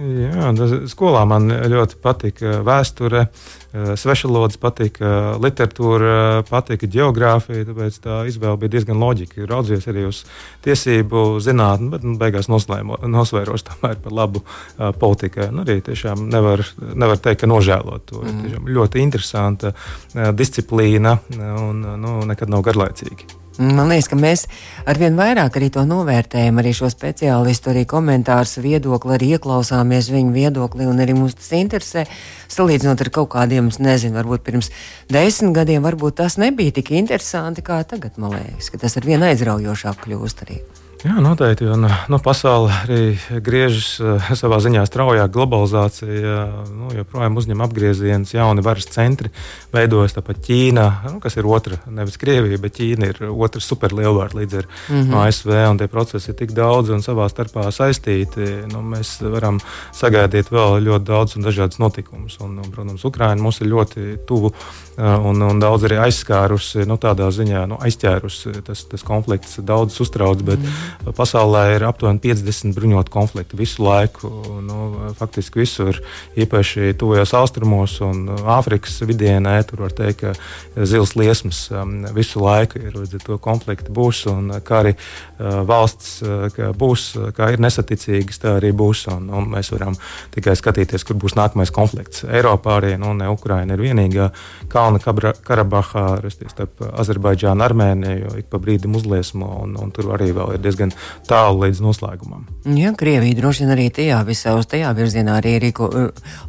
Jā, 0.00 0.50
skolā 0.90 1.26
man 1.28 1.50
ļoti 1.52 1.98
patika 2.02 2.60
vēsture, 2.66 3.26
eh, 3.26 3.59
svešvalodas 3.72 4.58
patika, 4.60 5.36
literatūra 5.38 6.42
patika, 6.48 6.88
geogrāfija. 6.90 7.68
Tāpēc 7.68 7.98
tā 8.02 8.20
izvēle 8.30 8.58
bija 8.60 8.74
diezgan 8.76 8.98
loģiska. 8.98 9.46
Raudzījies 9.50 9.88
arī 9.92 10.06
uz 10.08 10.22
tiesību 10.66 11.24
zinātni, 11.44 11.90
bet 11.94 12.06
nu, 12.06 12.16
beigās 12.20 12.50
nosvēros 12.50 13.66
tomēr 13.70 14.00
par 14.02 14.16
labu 14.16 14.42
uh, 14.42 14.90
politikai. 14.96 15.50
Nu, 15.54 15.64
arī 15.66 15.80
tiešām 15.86 16.26
nevar, 16.32 16.64
nevar 16.94 17.20
teikt, 17.22 17.44
ka 17.44 17.50
nožēlot 17.50 18.08
to. 18.10 18.24
Mm. 18.26 18.66
Ļoti 18.70 19.04
interesanta 19.04 19.74
uh, 19.74 20.32
disciplīna 20.34 21.18
un 21.38 21.84
nu, 22.00 22.16
nekad 22.28 22.50
nav 22.50 22.66
garlaicīga. 22.66 23.39
Man 23.58 23.90
liekas, 23.90 24.06
ka 24.08 24.16
mēs 24.16 24.44
arvien 24.88 25.16
vairāk 25.18 25.56
arī 25.58 25.70
to 25.74 25.82
novērtējam, 25.88 26.60
arī 26.62 26.70
šo 26.76 26.88
speciālistu, 26.92 27.72
arī 27.72 27.82
komentārus, 27.90 28.54
viedokli, 28.62 29.16
arī 29.16 29.32
ieklausāmies 29.36 30.10
viņu 30.14 30.34
viedoklī, 30.36 30.86
un 30.86 31.02
arī 31.02 31.16
mums 31.18 31.34
tas 31.34 31.50
interesē. 31.58 32.06
Salīdzinot 32.50 33.02
ar 33.02 33.10
kaut 33.14 33.32
kādiem, 33.34 33.72
nezinu, 33.82 34.16
varbūt 34.20 34.46
pirms 34.46 34.70
desmit 35.10 35.56
gadiem, 35.58 35.82
varbūt 35.84 36.20
tas 36.22 36.38
nebija 36.40 36.78
tik 36.78 36.94
interesanti 36.94 37.66
kā 37.66 37.82
tagad. 37.82 38.16
Man 38.22 38.38
liekas, 38.38 38.70
ka 38.70 38.84
tas 38.86 38.96
ar 39.00 39.08
vien 39.10 39.26
aizraujošāk 39.26 40.06
kļūst 40.06 40.46
arī. 40.46 40.62
Jā, 41.00 41.14
noteikti. 41.16 41.64
Un, 41.72 41.86
nu, 42.12 42.18
pasaule 42.20 42.68
arī 42.82 43.14
griežas 43.40 43.94
uh, 44.04 44.26
savā 44.36 44.58
ziņā 44.60 44.82
straujāk. 44.84 45.30
Globalizācija 45.32 46.34
nu, 46.68 46.90
joprojām 46.92 47.38
uzņem 47.40 47.62
apgriezienus, 47.64 48.34
jauni 48.34 48.60
varas 48.64 48.90
centri 48.92 49.30
veidojas. 49.72 50.12
Tāpat 50.18 50.42
Ķīna, 50.44 50.84
nu, 51.06 51.20
kas 51.22 51.38
ir 51.40 51.48
otra, 51.48 51.78
nevis 51.88 52.20
Krievija, 52.20 52.58
bet 52.60 52.76
Ķīna 52.76 53.08
ir 53.14 53.22
otra 53.30 53.62
superlielvārds 53.64 54.36
līdz 54.36 54.58
ar 54.60 54.68
mm 54.68 54.98
-hmm. 54.98 55.16
ASV. 55.22 55.54
Tie 55.80 55.88
procesi 55.88 56.30
ir 56.30 56.36
tik 56.36 56.52
daudz 56.52 56.92
un 56.92 57.00
savā 57.00 57.30
starpā 57.32 57.64
saistīti. 57.72 58.50
Nu, 58.68 58.84
mēs 58.84 59.22
varam 59.24 59.62
sagaidīt 59.96 60.52
vēl 60.52 60.84
ļoti 60.84 61.04
daudz 61.04 61.36
un 61.36 61.48
dažādas 61.48 61.80
notikumus. 61.80 62.36
Un, 62.44 62.58
un, 62.58 62.68
protams, 62.70 63.04
Ukraina 63.04 63.40
mums 63.40 63.60
ir 63.60 63.72
ļoti 63.72 64.18
tuvu 64.28 64.52
un, 64.98 65.42
un 65.42 65.60
daudz 65.60 65.88
arī 65.88 65.96
aizskārusi, 65.96 66.84
nu, 66.84 67.00
tādā 67.00 67.30
ziņā 67.32 67.66
nu, 67.66 67.80
aizķērusi 67.80 68.60
tas, 68.66 68.84
tas 68.84 69.02
konflikts, 69.02 69.56
daudz 69.64 70.00
uztrauc. 70.00 70.44
Bet, 70.44 70.58
mm 70.58 70.89
Pasaulē 71.16 71.76
ir 71.76 71.84
aptuveni 71.86 72.20
50 72.22 72.74
bruņotu 72.76 73.12
konfliktu 73.12 73.58
visu 73.60 73.84
laiku. 73.84 74.30
Nu, 74.66 75.12
faktiski 75.16 75.62
visur, 75.62 76.00
īpaši 76.40 76.94
tuvajos 76.98 77.34
austrumos 77.38 77.98
un 78.04 78.26
Āfrikas 78.50 78.98
vidienē, 79.06 79.54
tur 79.68 79.84
var 79.86 79.94
teikt, 79.96 80.24
ka 80.24 80.84
zils 80.88 81.14
liesmas 81.16 81.62
um, 81.70 82.00
visu 82.16 82.42
laiku 82.42 82.80
ir. 82.82 82.96
Līdz 82.98 83.20
ar 83.20 83.24
to 83.28 83.38
konflikti 83.42 83.94
būs, 83.94 84.24
un 84.32 84.50
kā 84.66 84.82
arī 84.82 84.94
uh, 84.96 85.62
valsts 85.68 86.18
uh, 86.26 86.60
būs, 86.76 87.06
kā 87.36 87.52
ir 87.54 87.62
nesaticīgas, 87.62 88.42
tā 88.42 88.56
arī 88.58 88.74
būs. 88.76 89.06
Un, 89.14 89.30
un 89.30 89.48
mēs 89.54 89.70
varam 89.74 89.96
tikai 90.34 90.56
skatīties, 90.58 91.06
kur 91.06 91.18
būs 91.22 91.38
nākamais 91.38 91.72
konflikts. 91.74 92.26
Eiropā 92.26 92.80
arī 92.80 92.96
nu, 93.00 93.14
ne 93.16 93.30
Ukraina 93.30 93.78
ir 93.78 93.86
vienīgā 93.86 94.30
Kalna 94.70 95.00
Karabahā, 95.00 96.06
respektīvi 96.24 96.54
starp 96.56 96.84
Azerbaidžānu 97.00 97.60
un 97.60 97.66
Armēniju, 97.66 98.30
ik 98.40 98.48
pa 98.50 98.58
brīdim 98.62 98.94
uzliesmo, 98.96 99.48
un, 99.64 99.76
un 99.76 99.90
tur 99.92 100.14
arī 100.14 100.30
vēl 100.32 100.54
ir 100.56 100.62
diezgan 100.64 100.79
diezgan 100.80 100.92
tālu 101.28 101.64
līdz 101.64 101.80
noslēgumam. 101.84 102.46
Jā, 102.64 102.92
Krievija 102.98 103.36
droši 103.38 103.64
vien 103.64 103.72
arī 103.74 103.86
tajā 103.92 104.20
visā 104.26 104.54
uz 104.58 104.68
tajā 104.70 104.90
virzienā 104.96 105.38
arī 105.40 105.58
rīko, 105.62 105.88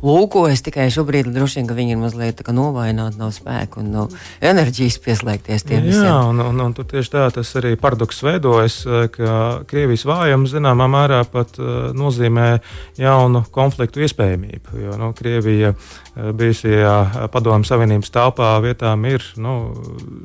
lūkojas. 0.03 0.63
Tikai 0.65 0.89
šobrīd 0.91 1.31
droši 1.31 1.59
vien, 1.59 1.67
ka 1.69 1.77
viņi 1.77 1.95
ir 1.95 2.01
mazliet 2.01 2.43
novājināti, 2.51 3.19
nav 3.19 3.31
spēku 3.35 3.81
un 3.81 3.91
nav 3.95 4.15
enerģijas 4.41 4.99
pieslēgties 5.03 5.67
tiem 5.67 5.85
visiem. 5.87 6.07
Jā, 6.07 6.17
un, 6.29 6.41
un, 6.43 6.63
un 6.65 6.75
tur 6.75 6.87
tieši 6.89 7.13
tā 7.13 7.27
tas 7.35 7.53
arī 7.59 7.75
paradoks 7.79 8.21
veidojas, 8.25 8.81
ka 9.15 9.63
Krievijas 9.69 10.05
vājums 10.07 10.55
zināmā 10.55 10.87
mērā 10.91 11.23
pat 11.31 11.59
uh, 11.59 11.91
nozīmē 11.95 12.53
jaunu 12.99 13.45
konfliktu 13.51 14.03
iespējamību. 14.05 14.79
Jo 14.81 14.99
nu, 14.99 15.11
Krievija 15.17 15.75
bijusajā 16.15 17.27
Padomju 17.31 17.69
Savienības 17.69 18.11
telpā 18.11 18.51
vietām 18.63 19.05
ir 19.07 19.23
nu, 19.39 19.55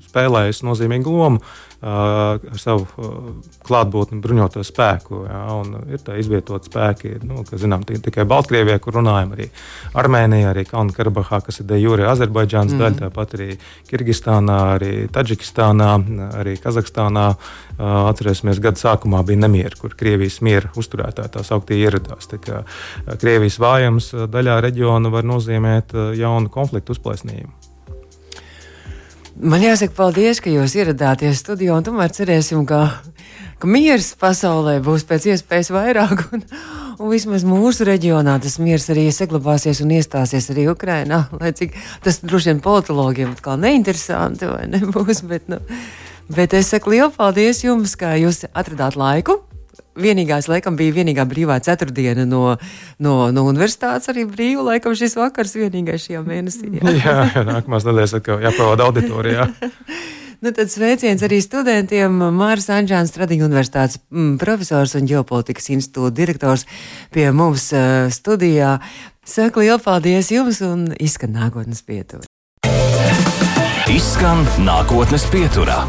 spēlējusi 0.09 0.66
nozīmīgu 0.66 1.14
lomu 1.14 1.42
ar 1.87 2.59
savu 2.59 2.87
klātbūtni 3.66 4.18
bruņoto 4.25 4.62
spēku. 4.64 5.20
Jā, 5.29 5.42
ir 5.92 6.03
tā 6.03 6.16
izvietot 6.18 6.64
spēki, 6.66 7.12
nu, 7.27 7.44
kas 7.46 7.61
zinām 7.62 7.85
tikai 7.87 8.25
Baltkrievijā, 8.29 8.79
kur 8.83 8.96
runājam 8.99 9.35
arī 9.37 9.51
Armēnijā, 9.94 10.51
arī 10.55 10.64
Kalnu-Karabahā, 10.66 11.42
kas 11.46 11.61
ir 11.61 11.68
de 11.68 11.79
jure 11.83 12.09
Azerbaidžānas 12.11 12.75
mm. 12.75 12.81
daļa, 12.83 12.99
tāpat 13.05 13.37
arī 13.37 13.49
Kirgistānā, 13.90 14.59
arī 14.79 14.92
Taģikistānā, 15.12 15.92
arī 16.40 16.57
Kazahstānā. 16.62 17.29
Atcerēsimies, 17.77 18.57
gada 18.64 18.81
sākumā 18.81 19.20
bija 19.29 19.42
nemieri, 19.42 19.77
kur 19.77 19.92
Krievijas 20.01 20.38
miera 20.40 20.70
uzturētāji 20.81 21.35
tā 21.35 21.42
sauktie 21.44 21.77
ieradās. 21.77 22.25
Tā 22.31 22.40
kā 22.40 22.62
Krievijas 23.20 23.59
vājums 23.61 24.14
daļā 24.33 24.55
reģiona 24.64 25.12
var 25.12 25.29
nozīmēt 25.29 25.76
jaunu 26.17 26.53
konfliktu 26.53 26.97
uzplēsnījumu. 26.97 27.53
Man 29.37 29.61
jāsaka, 29.61 29.93
paldies, 29.93 30.39
ka 30.41 30.49
jūs 30.49 30.73
ieradāties 30.79 31.43
studijā, 31.43 31.77
tomēr 31.85 32.09
cerēsim, 32.17 32.62
ka, 32.65 33.03
ka 33.61 33.69
miers 33.69 34.15
pasaulē 34.17 34.79
būs 34.85 35.05
pēc 35.05 35.29
iespējas 35.35 35.73
vairāk. 35.75 36.25
Un, 36.33 36.47
un 36.97 37.12
vismaz 37.12 37.45
mūsu 37.45 37.85
reģionā 37.85 38.39
tas 38.41 38.57
miers 38.57 38.89
arī 38.95 39.11
saglabāsies 39.12 39.83
un 39.85 39.93
iestāsies 39.93 40.49
arī 40.55 40.65
Ukrainā. 40.73 41.27
Lai 41.37 41.53
cik 41.53 41.77
tas 42.07 42.23
droši 42.25 42.55
vien 42.55 42.62
politologiem 42.65 43.35
atkal 43.37 43.61
neinteresanti 43.61 44.49
vai 44.49 44.65
nebūs, 44.73 45.21
bet, 45.29 45.45
nu, 45.53 45.61
bet 46.33 46.57
es 46.57 46.73
saku 46.73 46.97
lielu 46.97 47.12
paldies 47.12 47.61
jums, 47.67 47.93
ka 48.01 48.15
jūs 48.17 48.47
atradāt 48.57 48.97
laiku 48.97 49.43
vienīgais, 50.00 50.48
laikam, 50.50 50.76
bija 50.78 50.94
vienīgā 50.98 51.26
brīvā 51.28 51.59
ceturtdiena 51.64 52.26
no, 52.28 52.56
no, 53.02 53.16
no 53.35 53.46
universitātes. 53.50 54.11
Arī 54.12 54.26
brīva, 54.28 54.64
laikam, 54.72 54.96
šis 54.98 55.16
vakars 55.18 55.56
vienīgais 55.59 56.06
šajā 56.09 56.22
mēnesī. 56.26 56.76
Jā, 56.78 56.94
jā, 57.00 57.16
jā 57.35 57.46
nākamās 57.48 57.88
nedēļas 57.88 58.16
atkal 58.20 58.44
jāpavada 58.44 58.90
auditorijā. 58.90 59.50
Nu, 60.44 60.50
tad 60.52 60.68
sveiciens 60.68 61.22
arī 61.24 61.38
studentiem. 61.40 62.18
Māris 62.37 62.68
Anģēns, 62.72 63.09
Stradiņu 63.09 63.46
universitātes 63.48 64.02
mm, 64.12 64.35
profesors 64.42 64.92
un 64.98 65.09
ģeopolitikas 65.09 65.70
institūta 65.72 66.12
direktors 66.18 66.66
pie 67.14 67.30
mums 67.32 67.70
uh, 67.72 68.11
studijā. 68.12 68.76
Saku 69.26 69.64
lielu 69.64 69.80
paldies 69.82 70.28
jums 70.30 70.61
un 70.62 70.90
izskan 71.00 71.32
nākotnes 71.35 71.80
pietura. 71.87 72.28
Izskan 73.90 74.44
nākotnes 74.61 75.24
pieturā. 75.32 75.80